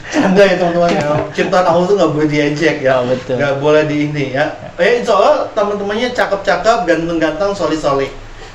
Canda 0.08 0.42
ya 0.42 0.54
teman-teman 0.56 0.88
ya. 0.96 1.04
Ciptaan 1.36 1.66
Allah 1.68 1.84
tuh 1.84 1.94
nggak 2.00 2.12
boleh 2.16 2.28
diejek 2.28 2.76
ya. 2.80 2.98
Oh, 2.98 3.04
betul. 3.04 3.36
Nggak 3.36 3.54
boleh 3.60 3.82
di 3.84 4.08
ini 4.08 4.24
ya. 4.32 4.56
Eh, 4.80 5.04
insya 5.04 5.12
Allah 5.20 5.52
teman-temannya 5.52 6.16
cakep-cakep, 6.16 6.78
ganteng-ganteng, 6.88 7.52
solid-solid. 7.52 8.08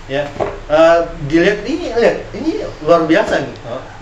Ya. 0.09 0.25
Eh, 0.65 0.97
dilihat 1.29 1.61
ini, 1.63 1.93
lihat 1.93 2.17
ini 2.33 2.65
luar 2.81 3.05
biasa 3.05 3.45
nih. 3.45 3.53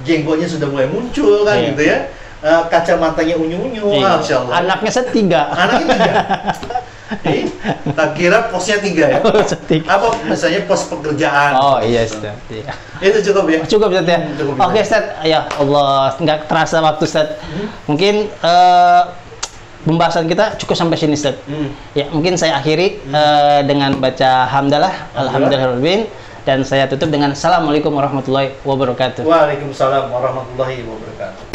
Jenggotnya 0.07 0.47
sudah 0.47 0.67
mulai 0.71 0.87
muncul 0.87 1.43
kan 1.43 1.59
Iya. 1.59 1.67
gitu 1.75 1.83
ya. 1.83 1.97
Eh, 2.39 2.61
kacamatanya 2.71 3.35
unyu-unyu, 3.35 3.99
Iya. 3.99 4.15
masya 4.15 4.35
Allah. 4.41 4.53
Anaknya 4.63 4.91
setiga. 4.95 5.41
Anaknya 5.51 5.85
tiga. 5.91 6.13
Eh, 7.23 7.45
tak 7.93 8.15
kira 8.17 8.49
posnya 8.49 8.79
tiga 8.79 9.05
ya. 9.05 9.19
Apa 9.95 10.07
misalnya 10.25 10.65
pos 10.65 10.87
pekerjaan. 10.87 11.51
Oh 11.59 11.77
iya, 11.83 12.07
Ustaz. 12.07 12.33
Iya. 12.49 12.73
Itu 13.03 13.19
cukup 13.31 13.45
ya. 13.51 13.59
Cukup 13.67 13.89
Ustaz 13.91 14.07
ya. 14.07 14.19
Hmm, 14.23 14.33
cukup, 14.39 14.53
Oke 14.57 14.79
Ustaz. 14.81 15.03
Ustaz, 15.03 15.27
ya 15.27 15.39
Allah, 15.59 16.15
nggak 16.17 16.39
terasa 16.49 16.77
waktu 16.81 17.03
Ustaz. 17.05 17.27
Hmm. 17.43 17.67
Mungkin 17.91 18.15
eh, 18.31 19.01
pembahasan 19.83 20.25
kita 20.31 20.57
cukup 20.63 20.75
sampai 20.79 20.97
sini 20.97 21.13
Ustaz. 21.13 21.37
Hmm. 21.45 21.69
Ya, 21.93 22.09
mungkin 22.09 22.39
saya 22.39 22.57
akhiri 22.57 23.03
eh, 23.03 23.59
dengan 23.67 23.99
baca 23.99 24.49
hamdalah, 24.49 25.13
alhamdulillahirabbil 25.13 26.09
dan 26.43 26.59
saya 26.67 26.87
tutup 26.91 27.07
dengan 27.07 27.31
assalamualaikum 27.31 27.91
warahmatullahi 27.91 28.51
wabarakatuh. 28.67 29.23
Waalaikumsalam 29.23 30.11
warahmatullahi 30.11 30.83
wabarakatuh. 30.83 31.52